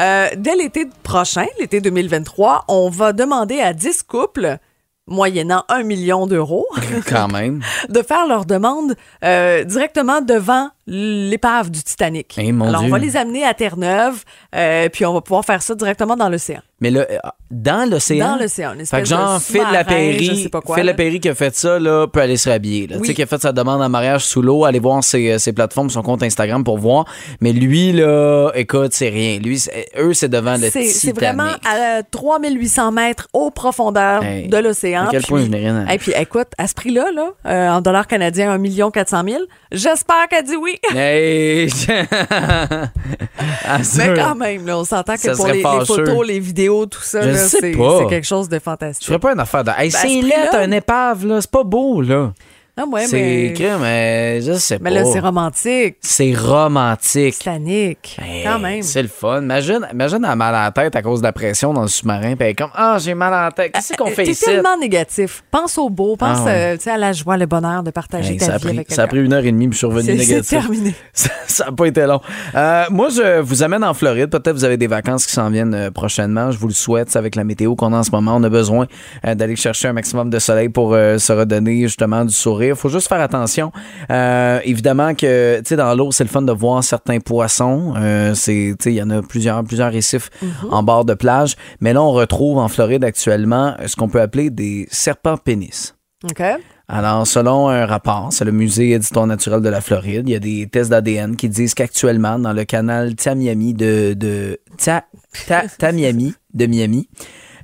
Euh, 0.00 0.28
dès 0.36 0.56
l'été 0.56 0.88
prochain, 1.04 1.46
l'été 1.60 1.80
2023, 1.80 2.64
on 2.66 2.90
va 2.90 3.12
demander 3.12 3.60
à 3.60 3.72
10 3.72 4.02
couples 4.02 4.58
moyennant 5.06 5.64
1 5.68 5.82
million 5.82 6.26
d'euros, 6.26 6.66
Quand 7.06 7.28
même. 7.28 7.60
de 7.90 8.00
faire 8.02 8.26
leur 8.26 8.46
demande 8.46 8.94
euh, 9.22 9.62
directement 9.62 10.22
devant 10.22 10.70
l'épave 10.86 11.70
du 11.70 11.82
Titanic. 11.82 12.34
Eh, 12.38 12.52
mon 12.52 12.68
Alors, 12.68 12.80
Dieu. 12.80 12.88
on 12.88 12.92
va 12.92 12.98
les 12.98 13.16
amener 13.16 13.44
à 13.44 13.52
Terre-Neuve, 13.52 14.24
euh, 14.56 14.88
puis 14.88 15.04
on 15.04 15.12
va 15.12 15.20
pouvoir 15.20 15.44
faire 15.44 15.62
ça 15.62 15.74
directement 15.74 16.16
dans 16.16 16.30
l'océan. 16.30 16.60
Mais 16.84 16.90
là, 16.90 17.06
euh, 17.10 17.16
dans 17.50 17.88
l'océan. 17.90 18.28
Dans 18.32 18.36
l'océan, 18.42 18.72
Fait 18.84 19.00
que 19.02 19.08
genre, 19.08 19.40
Phil 19.40 19.62
Lapéry, 19.72 20.48
Phil. 20.74 20.84
Lapéry 20.84 21.18
qui 21.20 21.28
a 21.30 21.34
fait 21.34 21.54
ça, 21.54 21.78
là, 21.78 22.06
peut 22.06 22.20
aller 22.20 22.36
se 22.36 22.48
rhabiller. 22.50 22.86
là. 22.86 22.96
Oui. 22.96 23.02
Tu 23.02 23.08
sais, 23.08 23.14
qui 23.14 23.22
a 23.22 23.26
fait 23.26 23.40
sa 23.40 23.52
demande 23.52 23.80
en 23.80 23.88
mariage 23.88 24.24
sous 24.24 24.42
l'eau, 24.42 24.64
aller 24.64 24.78
voir 24.78 25.02
ses, 25.02 25.38
ses 25.38 25.52
plateformes, 25.52 25.88
son 25.90 26.02
compte 26.02 26.22
Instagram 26.22 26.62
pour 26.62 26.78
voir. 26.78 27.04
Mais 27.40 27.52
lui, 27.52 27.92
là, 27.92 28.50
écoute, 28.54 28.92
c'est 28.92 29.08
rien. 29.08 29.38
Lui, 29.38 29.62
eux, 29.98 30.12
c'est 30.14 30.28
devant 30.28 30.54
le 30.54 30.66
Titanic. 30.66 30.88
c'est 30.90 31.12
vraiment 31.12 31.52
à 31.64 32.02
3800 32.02 32.92
mètres 32.92 33.28
aux 33.32 33.50
profondeurs 33.50 34.22
Hey, 34.22 34.48
de 34.48 34.56
l'océan. 34.58 35.06
à 35.06 35.10
quel 35.10 35.20
Puis- 35.22 35.28
point 35.28 35.42
je 35.44 35.48
n'ai 35.48 35.58
rien 35.58 35.86
à- 35.86 35.94
Et 35.94 35.98
puis, 35.98 36.12
écoute, 36.18 36.48
à 36.58 36.66
ce 36.66 36.74
prix-là, 36.74 37.06
là, 37.14 37.30
euh, 37.46 37.68
en 37.70 37.80
dollars 37.80 38.06
canadiens, 38.06 38.52
1 38.52 38.90
400 38.90 39.22
000, 39.26 39.38
j'espère 39.72 40.28
qu'elle 40.28 40.44
dit 40.44 40.56
oui. 40.56 40.74
Hey! 40.94 41.68
Ah, 43.66 43.78
Mais 43.96 44.14
quand 44.14 44.34
même, 44.34 44.66
là, 44.66 44.78
on 44.78 44.84
s'entend 44.84 45.14
que 45.14 45.20
Ça 45.20 45.34
pour 45.34 45.46
les, 45.48 45.62
photos, 45.62 46.26
les 46.26 46.40
vidéos, 46.40 46.73
tout 46.90 47.00
ça, 47.02 47.22
Je 47.22 47.28
là, 47.30 47.36
sais 47.38 47.58
c'est 47.60 47.72
pas. 47.72 47.98
c'est 48.00 48.06
quelque 48.08 48.26
chose 48.26 48.48
de 48.48 48.56
Je 48.56 48.60
fantastique. 48.60 49.06
ferais 49.06 49.18
pas 49.18 49.32
une 49.32 49.40
affaire 49.40 49.64
de. 49.64 49.70
Hey, 49.70 49.90
Ben, 49.90 49.96
à 49.98 50.00
c'est 50.02 50.08
ce 50.08 50.14
laid, 50.14 50.20
prix-là- 50.32 50.60
un 50.60 50.70
épave, 50.70 51.26
là. 51.26 51.40
C'est 51.40 51.50
pas 51.50 51.64
beau, 51.64 52.00
là. 52.02 52.32
Ah, 52.76 52.82
ouais, 52.90 53.06
c'est 53.06 53.54
mais, 53.60 53.78
mais 53.80 54.40
je 54.42 54.54
sais 54.54 54.78
mais 54.80 54.90
pas. 54.90 54.96
là, 54.96 55.04
c'est 55.04 55.20
romantique. 55.20 55.96
C'est 56.00 56.34
romantique. 56.34 57.34
Titanic, 57.38 58.18
Hey, 58.20 58.42
quand 58.42 58.58
même. 58.58 58.82
C'est 58.82 59.02
le 59.02 59.06
fun. 59.08 59.42
Imagine, 59.42 59.86
imagine 59.92 60.18
elle 60.24 60.30
a 60.30 60.34
mal 60.34 60.54
à 60.56 60.64
la 60.64 60.70
tête 60.72 60.96
à 60.96 61.02
cause 61.02 61.20
de 61.20 61.24
la 61.26 61.32
pression 61.32 61.72
dans 61.72 61.82
le 61.82 61.88
sous-marin. 61.88 62.34
Puis 62.34 62.38
elle 62.40 62.48
est 62.48 62.54
comme, 62.54 62.72
ah, 62.74 62.96
j'ai 62.98 63.14
mal 63.14 63.32
à 63.32 63.44
la 63.44 63.50
tête. 63.52 63.70
Qu'est-ce 63.72 63.92
qu'on 63.96 64.08
Euh, 64.08 64.10
fait 64.10 64.24
ici? 64.26 64.44
tellement 64.44 64.76
négatif. 64.76 65.44
Pense 65.52 65.78
au 65.78 65.88
beau, 65.88 66.16
pense 66.16 66.38
Ah 66.40 66.44
ouais. 66.46 66.76
euh, 66.88 66.92
à 66.92 66.98
la 66.98 67.12
joie, 67.12 67.36
le 67.36 67.46
bonheur 67.46 67.84
de 67.84 67.92
partager 67.92 68.36
ta 68.38 68.46
ça, 68.46 68.54
a 68.54 68.58
vie 68.58 68.64
pris, 68.64 68.74
avec 68.76 68.90
ça 68.92 69.04
a 69.04 69.06
pris 69.06 69.24
une 69.24 69.32
heure 69.32 69.44
et 69.44 69.52
demie, 69.52 69.68
puis 69.68 69.74
je 69.74 69.78
suis 69.78 69.86
revenu 69.86 70.06
C'est- 70.06 70.18
C'est 70.18 70.30
négatif. 70.30 70.50
terminé. 70.50 70.94
Ça 71.46 71.66
n'a 71.66 71.72
pas 71.72 71.86
été 71.86 72.04
long. 72.06 72.20
Euh, 72.56 72.84
moi, 72.90 73.08
je 73.10 73.40
vous 73.40 73.62
amène 73.62 73.84
en 73.84 73.94
Floride. 73.94 74.30
Peut-être 74.30 74.52
vous 74.56 74.64
avez 74.64 74.76
des 74.78 74.88
vacances 74.88 75.26
qui 75.26 75.32
s'en 75.32 75.48
viennent 75.48 75.74
euh, 75.74 75.90
prochainement. 75.92 76.50
Je 76.50 76.58
vous 76.58 76.66
le 76.66 76.74
souhaite. 76.74 77.08
C'est 77.10 77.18
Avec 77.20 77.36
la 77.36 77.44
météo 77.44 77.76
qu'on 77.76 77.92
a 77.92 77.98
en 77.98 78.02
ce 78.02 78.10
moment, 78.10 78.34
on 78.34 78.42
a 78.42 78.48
besoin 78.48 78.86
euh, 79.24 79.36
d'aller 79.36 79.54
chercher 79.54 79.86
un 79.88 79.92
maximum 79.92 80.28
de 80.30 80.38
soleil 80.40 80.68
pour 80.70 80.94
euh, 80.94 81.18
se 81.18 81.32
redonner 81.32 81.82
justement 81.82 82.24
du 82.24 82.34
sourire. 82.34 82.63
Faut 82.74 82.88
juste 82.88 83.08
faire 83.08 83.20
attention. 83.20 83.70
Euh, 84.10 84.60
évidemment 84.64 85.14
que, 85.14 85.58
tu 85.58 85.64
sais, 85.68 85.76
dans 85.76 85.94
l'eau, 85.94 86.10
c'est 86.12 86.24
le 86.24 86.30
fun 86.30 86.42
de 86.42 86.52
voir 86.52 86.82
certains 86.82 87.20
poissons. 87.20 87.94
Euh, 87.96 88.34
c'est, 88.34 88.74
tu 88.78 88.84
sais, 88.84 88.92
il 88.92 88.96
y 88.96 89.02
en 89.02 89.10
a 89.10 89.22
plusieurs, 89.22 89.62
plusieurs 89.64 89.92
récifs 89.92 90.30
en 90.70 90.82
bord 90.82 91.04
de 91.04 91.14
plage. 91.14 91.56
Mais 91.80 91.92
là, 91.92 92.02
on 92.02 92.12
retrouve 92.12 92.58
en 92.58 92.68
Floride 92.68 93.04
actuellement 93.04 93.74
ce 93.86 93.96
qu'on 93.96 94.08
peut 94.08 94.20
appeler 94.20 94.50
des 94.50 94.86
serpents 94.90 95.36
pénis. 95.36 95.94
OK? 96.24 96.42
Alors, 96.86 97.26
selon 97.26 97.68
un 97.70 97.86
rapport, 97.86 98.28
c'est 98.30 98.44
le 98.44 98.52
musée 98.52 98.98
d'histoire 98.98 99.26
naturelle 99.26 99.62
de 99.62 99.68
la 99.70 99.80
Floride, 99.80 100.28
il 100.28 100.32
y 100.32 100.36
a 100.36 100.38
des 100.38 100.68
tests 100.70 100.90
d'ADN 100.90 101.34
qui 101.34 101.48
disent 101.48 101.72
qu'actuellement, 101.72 102.38
dans 102.38 102.52
le 102.52 102.64
canal 102.64 103.14
Tamiami 103.14 103.72
de, 103.72 104.12
de 104.14 104.58
Ta- 104.76 105.04
Ta- 105.46 105.66
Tamiami 105.78 106.34
de 106.52 106.66
Miami, 106.66 107.08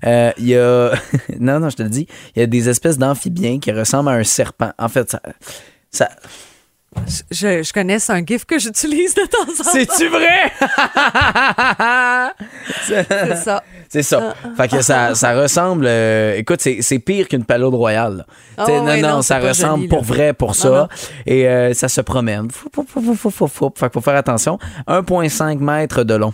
euh, 0.06 0.30
il 0.38 0.46
y 0.48 0.56
a 0.56 0.92
non 1.40 1.58
non 1.60 1.70
je 1.70 1.76
te 1.76 1.82
le 1.82 1.88
dis, 1.88 2.06
il 2.36 2.40
y 2.40 2.42
a 2.42 2.46
des 2.46 2.68
espèces 2.68 2.98
d'amphibiens 2.98 3.58
qui 3.58 3.72
ressemblent 3.72 4.10
à 4.10 4.12
un 4.12 4.24
serpent. 4.24 4.72
En 4.78 4.88
fait, 4.88 5.10
ça, 5.10 5.20
ça 5.90 6.08
Je, 7.30 7.62
je 7.62 7.72
connais, 7.72 7.98
c'est 8.00 8.12
un 8.12 8.24
gif 8.24 8.44
que 8.44 8.58
j'utilise 8.58 9.14
de 9.14 9.22
temps 9.22 9.42
en 9.42 9.64
temps. 9.64 9.70
C'est-tu 9.72 10.08
vrai? 10.08 10.52
C'est 12.86 13.36
ça. 13.36 13.62
C'est 13.88 14.02
ça. 14.04 14.34
Fait 14.56 14.68
que 14.68 14.82
ça, 14.82 15.14
ça 15.16 15.34
ressemble. 15.40 15.84
euh, 15.88 16.36
écoute, 16.36 16.60
c'est 16.60 16.80
c'est 16.80 17.00
pire 17.00 17.26
qu'une 17.26 17.44
palourde 17.44 17.74
royale. 17.74 18.24
Ah 18.56 18.64
ouais, 18.66 18.80
non, 18.80 18.96
non, 19.02 19.16
non, 19.16 19.22
ça 19.22 19.40
ressemble 19.40 19.78
joli, 19.78 19.88
pour 19.88 20.04
vrai 20.04 20.32
pour 20.32 20.54
ça. 20.54 20.68
non. 20.70 20.88
Et 21.26 21.48
euh, 21.48 21.74
ça 21.74 21.88
se 21.88 22.00
promène. 22.00 22.48
Fou. 22.52 22.68
Fait 22.72 23.86
qu'il 23.86 23.90
faut 23.92 24.00
faire 24.00 24.14
attention. 24.16 24.58
1,5 24.86 25.58
mètres 25.58 26.04
de 26.04 26.14
long. 26.14 26.32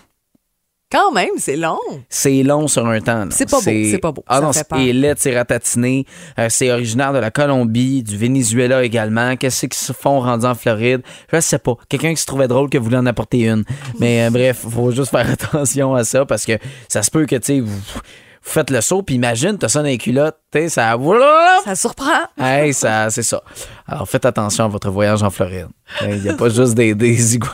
Quand 0.91 1.11
même, 1.11 1.31
c'est 1.39 1.57
long. 1.57 1.81
C'est 2.09 2.45
long 2.45 2.69
sur 2.69 2.87
un 2.87 3.01
temps. 3.01 3.27
C'est 3.31 3.51
pas 3.51 3.57
beau, 3.57 3.63
c'est 3.65 3.99
pas 3.99 4.13
beau. 4.13 4.23
Ah 4.29 4.37
Ça 4.37 4.41
non, 4.43 4.53
c'est 4.53 4.93
laid, 4.93 5.15
c'est 5.19 5.37
ratatiné. 5.37 6.07
Euh, 6.39 6.47
c'est 6.49 6.71
originaire 6.71 7.13
de 7.13 7.19
la 7.19 7.33
Colombie, 7.33 8.05
du 8.05 8.17
Venezuela 8.17 8.85
également. 8.85 9.35
Qu'est-ce 9.37 9.67
qu'ils 9.67 9.75
se 9.75 9.93
font 9.93 10.21
rendus 10.21 10.47
en 10.47 10.55
Floride? 10.55 11.03
Je 11.33 11.41
sais 11.41 11.59
pas. 11.59 11.75
Quelqu'un 11.89 12.11
qui 12.11 12.21
se 12.21 12.27
trouvait 12.27 12.47
drôle 12.47 12.71
que 12.71 12.79
voulait 12.79 12.99
en 12.99 13.07
apporter 13.07 13.49
une. 13.49 13.65
Mais 13.99 14.27
euh, 14.27 14.31
bref, 14.31 14.59
faut 14.59 14.93
juste 14.93 15.11
faire 15.11 15.29
attention 15.33 15.97
à 15.97 16.05
ça 16.05 16.25
parce 16.25 16.47
que 16.47 16.57
ça 16.89 17.03
se 17.03 17.11
peut 17.11 17.27
que, 17.27 17.35
tu 17.35 17.47
sais, 17.47 17.61
vous, 17.61 17.67
vous 17.67 18.01
faites 18.41 18.71
le 18.71 18.81
saut, 18.81 19.03
puis 19.03 19.17
imagine, 19.17 19.59
t'as 19.59 19.67
ça 19.69 19.81
dans 19.81 19.87
les 19.87 19.99
culottes, 19.99 20.39
tu 20.53 20.61
sais, 20.61 20.69
ça... 20.69 20.97
Ça 21.65 21.75
surprend. 21.75 22.13
Hey, 22.39 22.73
ça, 22.73 23.11
c'est 23.11 23.25
ça. 23.25 23.43
Alors, 23.89 24.09
faites 24.09 24.25
attention 24.25 24.67
à 24.67 24.69
votre 24.69 24.89
voyage 24.89 25.21
en 25.25 25.31
Floride. 25.31 25.67
Il 26.03 26.23
n'y 26.23 26.29
a 26.29 26.35
pas 26.35 26.49
juste 26.49 26.75
des, 26.75 26.95
des 26.95 27.35
iguanes. 27.35 27.51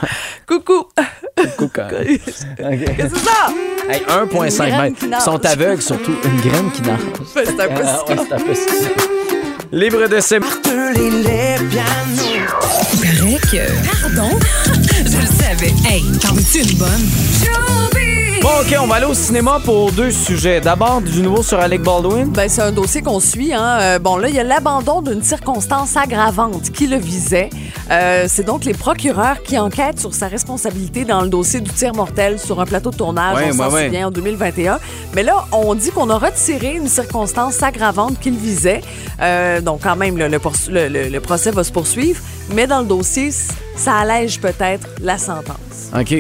Coucou. 0.47 0.85
Coucou. 1.57 1.81
Qu'est-ce 1.90 2.44
que 2.44 3.09
c'est 3.14 3.24
ça? 3.24 3.48
Hey, 3.88 4.00
Une 4.09 4.28
1,5 4.28 4.57
graine 4.57 4.81
mètres. 4.83 4.96
Ils 5.02 5.20
sont 5.22 5.44
aveugles, 5.44 5.83
surtout. 5.83 6.14
Une 6.24 6.40
graine 6.40 6.70
qui 6.72 6.83
nage. 6.83 7.00
Ben, 7.35 7.44
c'est 7.46 7.61
un 7.61 7.68
peu 7.68 7.83
Ah, 7.85 7.87
ça. 8.07 8.14
ouais, 8.14 8.16
c'est 8.28 8.35
un 8.35 8.38
peu 8.38 8.55
ça. 8.55 8.61
Libre 9.72 10.07
de 10.09 10.20
ses... 10.20 10.38
Paraît 10.40 10.59
que. 13.50 13.64
Pardon? 14.02 14.38
Je 15.07 15.16
le 15.16 15.26
savais. 15.26 15.72
Hey, 15.88 16.02
t'en 16.20 16.35
veux-tu 16.35 16.59
une 16.61 16.76
bonne? 16.78 17.09
Bon, 18.42 18.48
OK, 18.61 18.74
on 18.81 18.88
va 18.88 18.96
aller 18.96 19.07
au 19.07 19.14
cinéma 19.14 19.61
pour 19.64 19.92
deux 19.92 20.11
sujets. 20.11 20.61
D'abord, 20.61 21.00
du 21.00 21.22
nouveau 21.22 21.44
sur 21.44 21.61
Alec 21.61 21.81
Baldwin. 21.83 22.26
Ben, 22.33 22.48
c'est 22.48 22.61
un 22.62 22.72
dossier 22.72 23.00
qu'on 23.00 23.20
suit. 23.20 23.52
Hein. 23.55 23.78
Euh, 23.81 23.98
bon, 24.00 24.16
là, 24.16 24.28
il 24.28 24.35
y 24.35 24.40
a 24.40 24.42
l'abandon 24.42 25.00
d'une 25.00 25.22
circonstance 25.22 25.96
aggravante 25.96 26.72
qui 26.72 26.88
le 26.88 26.96
visait. 26.96 27.50
Euh, 27.92 28.24
c'est 28.28 28.42
donc 28.44 28.64
les 28.64 28.74
procureurs 28.74 29.40
qui 29.44 29.57
enquêtent 29.61 30.00
sur 30.00 30.12
sa 30.12 30.26
responsabilité 30.26 31.05
dans 31.05 31.20
le 31.20 31.28
dossier 31.28 31.61
du 31.61 31.70
tir 31.70 31.94
mortel 31.94 32.40
sur 32.40 32.61
un 32.61 32.64
plateau 32.66 32.90
de 32.90 32.96
tournage, 32.96 33.37
Ouais, 33.37 33.50
on 33.50 33.52
s'en 33.52 33.68
ouais, 33.68 33.74
ouais. 33.74 33.85
souvient, 33.87 34.09
en 34.09 34.11
2021. 34.11 34.81
Mais 35.14 35.22
là, 35.22 35.44
on 35.52 35.76
dit 35.76 35.92
qu'on 35.92 36.11
a 36.11 36.18
retiré 36.18 36.74
une 36.74 36.88
circonstance 36.88 37.62
aggravante 37.62 38.18
qu'il 38.18 38.37
visait. 38.37 38.81
Euh, 39.20 39.61
donc, 39.61 39.83
quand 39.85 39.94
même, 39.94 40.18
le, 40.18 40.26
le- 40.26 40.88
le- 40.88 41.09
le 41.09 41.20
procès 41.20 41.52
va 41.52 41.62
se 41.62 41.70
poursuivre. 41.70 42.20
Mais 42.52 42.66
dans 42.66 42.81
le 42.81 42.87
dossier, 42.87 43.31
ça 43.76 43.94
allège 43.98 44.40
peut-être 44.40 44.88
la 45.00 45.16
sentence. 45.16 45.90
OK. 45.96 46.12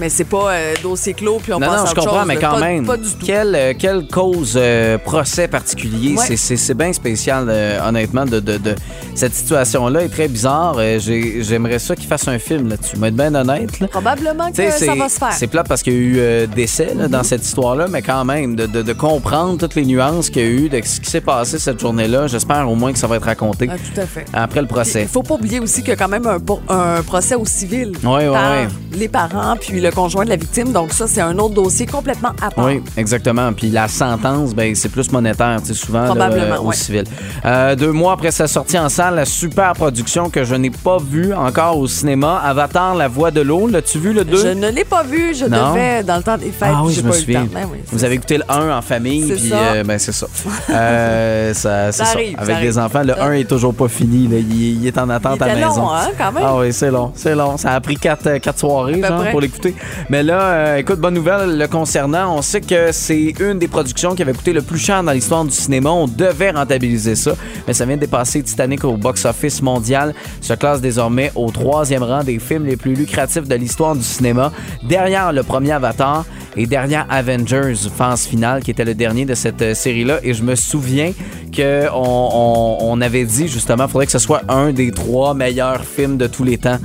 Mais 0.00 0.08
c'est 0.08 0.24
pas 0.24 0.50
euh, 0.52 0.74
dossier 0.82 1.12
clos, 1.12 1.38
puis 1.42 1.52
on 1.52 1.58
Non, 1.60 1.66
passe 1.66 1.76
non, 1.80 1.84
à 1.84 1.90
je 1.90 1.94
comprends, 1.94 2.18
chose, 2.20 2.26
mais 2.28 2.36
quand 2.36 2.52
Pas- 2.52 2.60
même. 2.60 2.86
Pas 2.86 2.96
du 2.96 3.10
tout. 3.10 3.26
Quelle, 3.26 3.54
euh, 3.54 3.74
quelle 3.78 4.06
cause, 4.08 4.54
euh, 4.56 4.96
procès 4.96 5.46
particulier? 5.46 6.14
Ouais. 6.16 6.36
C'est- 6.36 6.74
bien 6.74 6.92
spécial, 6.92 7.46
euh, 7.50 7.78
honnêtement, 7.86 8.24
de, 8.24 8.40
de- 8.40 8.56
de- 8.56 8.74
cette 9.14 9.34
situation-là 9.34 10.02
est 10.04 10.08
très 10.08 10.28
bizarre. 10.28 10.76
J'ai- 10.98 11.42
J'aimerais 11.42 11.78
ça 11.78 11.94
qu'il 11.94 12.06
fasse 12.06 12.26
un 12.28 12.38
film 12.38 12.68
là-dessus. 12.68 12.96
Mais 12.98 13.08
être 13.08 13.14
bien 13.16 13.34
honnête, 13.34 13.78
là. 13.80 13.88
Probablement 13.88 14.50
que 14.50 14.70
ça 14.70 14.94
va 14.94 15.08
se 15.08 15.18
faire. 15.18 15.32
C'est 15.32 15.46
plate 15.48 15.68
parce 15.68 15.82
qu'il 15.82 15.92
y 15.92 15.96
a 15.96 16.42
eu 16.44 16.46
décès 16.46 16.94
là, 16.96 17.08
dans 17.08 17.22
cette 17.22 17.44
histoire-là, 17.44 17.86
mais 17.88 18.00
quand 18.02 18.24
même, 18.24 18.56
de, 18.56 18.66
de- 18.66 18.92
comprendre 18.92 19.58
toutes 19.58 19.74
les 19.74 19.84
nuances 19.84 20.30
qu'il 20.30 20.42
y 20.42 20.44
a 20.46 20.48
eu, 20.48 20.68
de 20.68 20.80
ce 20.84 21.00
qui 21.00 21.10
s'est 21.10 21.20
passé 21.20 21.58
cette 21.58 21.78
journée-là, 21.80 22.26
j'espère 22.26 22.68
au 22.70 22.74
moins 22.74 22.92
que 22.92 22.98
ça 22.98 23.06
va 23.06 23.16
être 23.16 23.24
raconté 23.26 23.68
Ah, 23.70 23.74
tout 23.76 24.00
à 24.00 24.06
fait. 24.06 24.24
après 24.32 24.60
le 24.62 24.66
procès. 24.66 25.02
Il 25.02 25.08
faut 25.08 25.22
pas 25.22 25.34
oublier 25.34 25.60
aussi 25.60 25.80
qu'il 25.80 25.90
y 25.90 25.92
a 25.92 25.96
quand 25.96 26.08
même 26.08 26.26
un, 26.26 27.02
procès 27.02 27.34
au 27.34 27.44
civil 27.44 27.92
ouais, 28.04 28.28
par 28.30 28.50
ouais. 28.52 28.68
les 28.92 29.08
parents 29.08 29.56
puis 29.60 29.80
le 29.80 29.89
conjoint 29.90 30.24
de 30.24 30.30
la 30.30 30.36
victime. 30.36 30.72
Donc 30.72 30.92
ça, 30.92 31.06
c'est 31.06 31.20
un 31.20 31.36
autre 31.38 31.54
dossier 31.54 31.86
complètement 31.86 32.30
à 32.42 32.50
part. 32.50 32.64
Oui, 32.64 32.82
exactement. 32.96 33.52
Puis 33.52 33.70
la 33.70 33.88
sentence, 33.88 34.54
ben, 34.54 34.74
c'est 34.74 34.88
plus 34.88 35.10
monétaire, 35.12 35.58
souvent 35.72 36.00
là, 36.00 36.06
Probablement, 36.06 36.54
euh, 36.56 36.58
au 36.58 36.66
ouais. 36.68 36.74
civil. 36.76 37.04
Euh, 37.44 37.74
deux 37.76 37.92
mois 37.92 38.12
après 38.14 38.30
sa 38.30 38.46
sortie 38.48 38.78
en 38.78 38.88
salle, 38.88 39.14
la 39.16 39.24
super 39.24 39.72
production 39.74 40.30
que 40.30 40.44
je 40.44 40.54
n'ai 40.54 40.70
pas 40.70 40.98
vue 40.98 41.32
encore 41.34 41.78
au 41.78 41.86
cinéma, 41.86 42.40
Avatar, 42.44 42.94
La 42.94 43.08
Voix 43.08 43.30
de 43.30 43.40
l'eau. 43.40 43.66
L'as-tu 43.68 43.98
vu 43.98 44.12
le 44.12 44.24
2? 44.24 44.36
Je 44.36 44.48
ne 44.48 44.68
l'ai 44.68 44.84
pas 44.84 45.02
vu. 45.02 45.34
Je 45.34 45.44
Non? 45.46 45.70
devais 45.70 46.02
dans 46.02 46.16
le 46.16 46.22
temps 46.22 46.36
des 46.38 46.50
fêtes. 46.50 46.70
Ah 46.74 46.82
oui, 46.84 46.92
je 46.94 47.02
me 47.02 47.08
le 47.08 47.12
souviens. 47.12 47.46
Ben 47.52 47.66
oui, 47.70 47.78
Vous 47.92 48.04
avez 48.04 48.14
écouté 48.14 48.38
le 48.38 48.44
1 48.48 48.76
en 48.78 48.82
famille, 48.82 49.32
puis 49.32 49.50
euh, 49.52 49.84
ben 49.84 49.98
c'est 49.98 50.12
ça. 50.12 50.26
Euh, 50.70 51.54
ça, 51.54 51.92
c'est 51.92 51.98
Ça 51.98 52.04
ça. 52.04 52.12
arrive, 52.12 52.36
Avec 52.38 52.60
des 52.60 52.78
enfants, 52.78 53.02
le 53.04 53.20
1 53.20 53.32
est 53.32 53.44
toujours 53.44 53.74
pas 53.74 53.88
fini. 53.88 54.28
là. 54.28 54.38
Il, 54.38 54.80
il 54.82 54.86
est 54.86 54.98
en 54.98 55.08
attente 55.10 55.36
Il 55.36 55.42
à 55.42 55.46
la 55.46 55.52
était 55.54 55.62
long, 55.62 55.68
maison. 55.70 55.90
hein, 55.90 56.08
quand 56.18 56.32
même. 56.32 56.42
Ah 56.46 56.56
oui, 56.56 56.72
c'est 56.72 56.90
long, 56.90 57.12
c'est 57.14 57.34
long. 57.34 57.56
Ça 57.56 57.72
a 57.72 57.80
pris 57.80 57.96
quatre, 57.96 58.38
quatre 58.38 58.58
soirées 58.58 59.00
genre, 59.02 59.24
pour 59.30 59.40
l'écouter. 59.40 59.74
Mais 60.08 60.22
là, 60.22 60.40
euh, 60.40 60.76
écoute, 60.76 61.00
bonne 61.00 61.14
nouvelle 61.14 61.58
le 61.58 61.66
concernant. 61.68 62.36
On 62.36 62.42
sait 62.42 62.60
que 62.60 62.92
c'est 62.92 63.34
une 63.40 63.58
des 63.58 63.68
productions 63.68 64.14
qui 64.14 64.22
avait 64.22 64.32
coûté 64.32 64.52
le 64.52 64.62
plus 64.62 64.78
cher 64.78 65.02
dans 65.02 65.12
l'histoire 65.12 65.44
du 65.44 65.50
cinéma. 65.50 65.90
On 65.90 66.06
devait 66.06 66.50
rentabiliser 66.50 67.14
ça, 67.14 67.32
mais 67.66 67.74
ça 67.74 67.84
vient 67.84 67.96
de 67.96 68.00
dépasser 68.00 68.42
Titanic 68.42 68.84
au 68.84 68.96
box-office 68.96 69.62
mondial. 69.62 70.14
Se 70.40 70.54
classe 70.54 70.80
désormais 70.80 71.32
au 71.34 71.50
troisième 71.50 72.02
rang 72.02 72.24
des 72.24 72.38
films 72.38 72.66
les 72.66 72.76
plus 72.76 72.94
lucratifs 72.94 73.48
de 73.48 73.54
l'histoire 73.54 73.94
du 73.94 74.02
cinéma, 74.02 74.52
derrière 74.82 75.32
le 75.32 75.42
premier 75.42 75.72
Avatar 75.72 76.24
et 76.56 76.66
derrière 76.66 77.06
Avengers 77.08 77.74
phase 77.96 78.26
finale 78.26 78.62
qui 78.62 78.70
était 78.70 78.84
le 78.84 78.94
dernier 78.94 79.24
de 79.24 79.34
cette 79.34 79.62
euh, 79.62 79.74
série-là. 79.74 80.18
Et 80.22 80.34
je 80.34 80.42
me 80.42 80.54
souviens 80.54 81.12
que 81.54 81.86
on, 81.92 83.00
avait 83.00 83.24
dit 83.24 83.48
justement, 83.48 83.88
faudrait 83.88 84.06
que 84.06 84.12
ce 84.12 84.18
soit 84.18 84.42
un 84.48 84.72
des 84.72 84.90
trois 84.90 85.32
meilleurs 85.32 85.84
films 85.84 86.16
de 86.18 86.26
tous 86.26 86.44
les 86.44 86.58
temps 86.58 86.76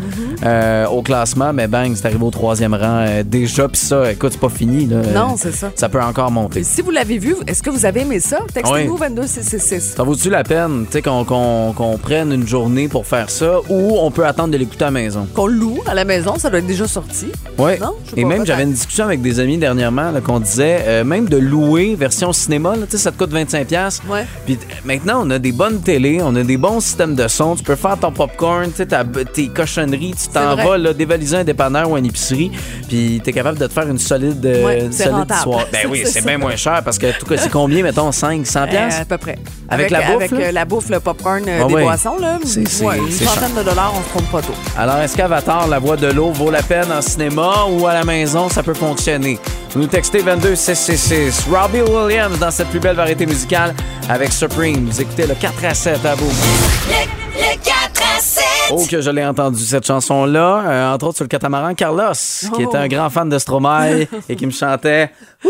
euh, 0.43 0.88
au 0.88 1.01
classement, 1.01 1.51
mais 1.51 1.67
bang, 1.67 1.93
c'est 1.95 2.06
arrivé 2.06 2.23
au 2.23 2.32
troisième 2.32 2.73
rang 2.73 3.06
euh, 3.06 3.23
déjà. 3.23 3.67
Puis 3.67 3.82
ça, 3.82 4.12
écoute, 4.12 4.32
c'est 4.34 4.39
pas 4.39 4.49
fini. 4.49 4.86
Là. 4.86 5.01
Non, 5.13 5.36
c'est 5.38 5.51
ça. 5.51 5.71
Ça 5.75 5.89
peut 5.89 6.01
encore 6.01 6.32
monter. 6.32 6.62
Et 6.62 6.63
si 6.63 6.82
vous 6.82 6.91
l'avez 6.91 7.17
vu, 7.17 7.36
est-ce 7.47 7.62
que 7.62 7.69
vous 7.69 7.86
avez 7.86 8.01
aimé 8.01 8.19
ça? 8.19 8.39
Textez-nous 8.54 8.93
Oui. 8.93 8.99
22666. 8.99 9.95
Ça 9.97 10.04
vaut-tu 10.04 10.30
la 10.30 10.43
peine 10.43 10.86
tu 10.86 10.93
sais, 10.93 11.01
qu'on 11.01 11.25
qu'on- 11.25 11.73
qu'on 11.73 11.97
prenne 11.97 12.32
une 12.32 12.47
journée 12.47 12.88
pour 12.88 13.06
faire 13.06 13.30
ça 13.30 13.60
ou 13.69 13.97
on 13.99 14.10
peut 14.12 14.25
attendre 14.25 14.54
de 14.54 14.58
l'écouter 14.58 14.84
à 14.84 14.88
la 14.88 14.91
maison? 14.91 15.28
Qu'on 15.34 15.47
loue 15.47 15.80
à 15.86 15.93
la 15.93 16.06
maison, 16.06 16.36
ça 16.38 16.49
doit 16.49 16.60
être 16.60 16.67
déjà 16.67 16.88
sorti. 16.88 17.28
Sais 17.58 17.80
Et 18.15 18.25
même, 18.25 18.45
j'avais 18.45 18.63
une 18.63 18.71
discussion 18.71 19.06
avec 19.06 19.21
des 19.21 19.39
amis 19.39 19.54
dernièrement 19.57 20.11
là, 20.11 20.21
qu'on 20.21 20.39
disait, 20.39 20.79
euh, 20.85 21.03
même 21.03 21.27
de 21.29 21.37
louer 21.37 21.95
version 21.95 22.33
cinéma, 22.33 22.75
là, 22.75 22.85
tu 22.89 22.97
ça 22.97 23.11
te 23.11 23.17
coûte 23.17 23.31
25$. 23.33 24.01
Ouais. 24.09 24.25
Puis 24.45 24.57
maintenant, 24.83 25.21
on 25.25 25.29
a 25.31 25.39
des 25.39 25.51
bonnes 25.51 25.81
télés, 25.81 26.19
on 26.23 26.35
a 26.35 26.43
des 26.43 26.57
bons 26.57 26.79
systèmes 26.79 27.15
de 27.15 27.27
son. 27.27 27.55
Tu 27.55 27.63
peux 27.63 27.75
faire 27.75 27.97
ton 27.97 28.11
popcorn, 28.11 28.71
tu 28.75 28.85
ta- 28.85 29.03
tes 29.03 29.47
cochonneries, 29.49 30.15
tu 30.21 30.29
t'en 30.29 30.55
vas 30.55 30.77
là, 30.77 30.93
dévaliser 30.93 31.37
un 31.37 31.43
dépanneur 31.43 31.89
ou 31.89 31.97
une 31.97 32.05
épicerie, 32.05 32.51
puis 32.87 33.21
t'es 33.23 33.31
capable 33.33 33.57
de 33.59 33.67
te 33.67 33.73
faire 33.73 33.87
une 33.87 33.99
solide, 33.99 34.45
euh, 34.45 34.65
Ouais, 34.65 34.79
une 34.85 34.91
c'est 34.91 35.05
solide 35.05 35.31
soirée. 35.41 35.65
Ben 35.71 35.87
oui, 35.89 36.03
C'est 36.05 36.25
bien 36.25 36.37
moins 36.37 36.55
cher 36.55 36.81
parce 36.83 36.97
que 36.97 37.17
tout 37.19 37.25
cas, 37.25 37.37
c'est 37.37 37.49
combien, 37.51 37.83
mettons, 37.83 38.11
5, 38.11 38.43
100$? 38.45 38.73
Euh, 38.73 39.01
à 39.01 39.05
peu 39.05 39.17
près. 39.17 39.37
Avec 39.69 39.89
la 39.89 40.01
bouffe, 40.01 40.15
Avec 40.15 40.31
là? 40.31 40.37
euh, 40.39 40.51
la 40.51 40.65
bouffe, 40.65 40.89
le 40.89 40.99
popcorn, 40.99 41.43
Ah 41.47 41.65
des 41.65 41.73
ouais. 41.73 41.83
boissons, 41.83 42.17
là. 42.19 42.37
C'est- 42.43 42.61
une 42.61 42.67
centaine 43.11 43.55
de 43.57 43.63
dollars, 43.63 43.93
on 43.97 44.03
se 44.03 44.09
trompe 44.09 44.31
pas 44.31 44.41
tôt. 44.41 44.53
Alors, 44.77 44.97
est-ce 44.97 45.15
qu'Avatar, 45.17 45.67
la 45.67 45.79
voix 45.79 45.97
de 45.97 46.07
l'eau, 46.07 46.31
vaut 46.31 46.51
la 46.51 46.61
peine 46.61 46.91
en 46.91 47.01
cinéma 47.01 47.65
ou 47.71 47.85
à 47.87 47.93
la 47.93 48.03
maison, 48.03 48.49
ça 48.49 48.63
peut 48.63 48.73
fonctionner? 48.73 49.39
Vous 49.71 49.81
nous 49.81 49.88
textez 49.88 50.21
22666. 50.23 51.47
Robbie 51.51 51.81
Williams 51.81 52.38
dans 52.39 52.51
cette 52.51 52.69
plus 52.69 52.79
belle 52.79 52.95
variété 52.95 53.25
musicale 53.25 53.73
avec 54.10 54.31
Supreme. 54.31 54.86
Vous 54.86 55.01
écoutez 55.01 55.27
le 55.27 55.36
4 55.36 55.65
à 55.65 55.73
7 55.73 56.05
à 56.05 56.15
vous. 56.15 56.29
Le, 56.29 57.41
le 57.41 57.63
4 57.63 57.73
à 58.17 58.19
7. 58.21 58.43
Oh, 58.71 58.84
que 58.89 59.01
je 59.01 59.10
l'ai 59.12 59.25
entendu 59.25 59.62
cette 59.63 59.86
chanson-là, 59.86 60.63
euh, 60.65 60.93
entre 60.93 61.08
autres 61.08 61.17
sur 61.17 61.25
le 61.25 61.29
catamaran, 61.29 61.75
Carlos, 61.75 62.13
qui 62.13 62.49
Oh. 62.53 62.62
était 62.62 62.77
un 62.77 62.88
grand 62.88 63.10
fan 63.10 63.27
de 63.29 63.38
Stromae 63.38 64.08
et 64.29 64.36
qui 64.36 64.45
me 64.45 64.51
chantait. 64.51 65.12
Il 65.43 65.49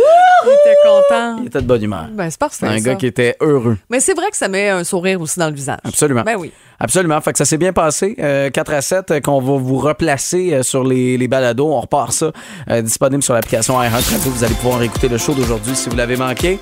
était 0.50 0.78
content. 0.84 1.38
Il 1.42 1.48
était 1.48 1.62
de 1.62 1.68
bonne 1.68 1.84
humeur. 1.84 2.08
Ben, 2.12 2.30
c'est 2.30 2.40
parfait. 2.40 2.66
un 2.68 2.78
ça. 2.78 2.80
gars 2.82 2.96
qui 2.96 3.06
était 3.08 3.36
heureux. 3.42 3.78
Mais 3.90 4.00
c'est 4.00 4.14
vrai 4.16 4.30
que 4.32 4.38
ça 4.38 4.48
met 4.48 4.70
un 4.70 4.84
sourire 4.84 5.22
aussi 5.22 5.40
dans 5.40 5.48
le 5.48 5.56
visage. 5.56 5.78
Absolument. 5.84 6.24
Ben 6.24 6.36
oui. 6.38 6.52
Absolument. 6.80 7.20
Fait 7.22 7.32
que 7.32 7.38
ça 7.38 7.46
s'est 7.46 7.58
bien 7.58 7.74
passé. 7.74 8.16
Euh, 8.20 8.50
4 8.50 8.74
à 8.74 8.82
7 8.82 9.12
euh, 9.12 9.20
qu'on 9.22 9.40
va 9.42 9.58
vous 9.58 9.78
replacer 9.78 10.54
euh, 10.54 10.64
sur 10.64 10.84
les, 10.84 11.18
les 11.18 11.28
balados. 11.28 11.72
On 11.72 11.82
repart 11.82 12.12
ça. 12.12 12.32
euh, 12.70 12.82
disponible 12.82 13.24
sur 13.24 13.34
l'application 13.34 13.82
iHeartRadio. 13.82 14.32
Vous 14.32 14.44
allez 14.44 14.56
pouvoir 14.56 14.82
écouter 14.82 15.08
le 15.08 15.18
show 15.18 15.34
d'aujourd'hui 15.34 15.76
si 15.76 15.90
vous 15.90 15.96
l'avez 15.96 16.18
manqué. 16.18 16.60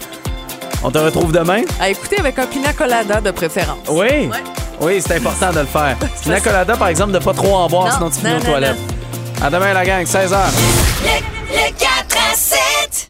On 0.84 0.92
te 0.92 0.98
retrouve 0.98 1.32
demain. 1.32 1.62
À 1.80 1.90
écouter 1.90 2.20
avec 2.20 2.38
un 2.40 2.46
pina 2.46 2.74
colada 2.74 3.22
de 3.22 3.32
préférence. 3.32 3.78
Oui. 3.90 4.00
Ouais. 4.28 4.30
Oui, 4.82 5.02
c'est 5.06 5.16
important 5.16 5.52
de 5.54 5.60
le 5.60 5.66
faire. 5.66 5.96
Pina 6.24 6.40
colada, 6.42 6.76
par 6.76 6.88
exemple, 6.90 7.14
de 7.14 7.20
pas 7.20 7.34
trop 7.34 7.56
en 7.56 7.68
boire, 7.68 7.86
Non, 7.86 7.92
sinon 7.94 8.10
tu 8.10 8.20
finis 8.20 8.36
aux 8.36 8.46
toilettes. 8.52 8.78
À 9.42 9.50
demain, 9.50 9.72
la 9.74 9.86
gang, 9.86 10.04
16h. 10.04 10.36
Le, 11.04 11.54
le 11.54 11.72
4 11.78 13.10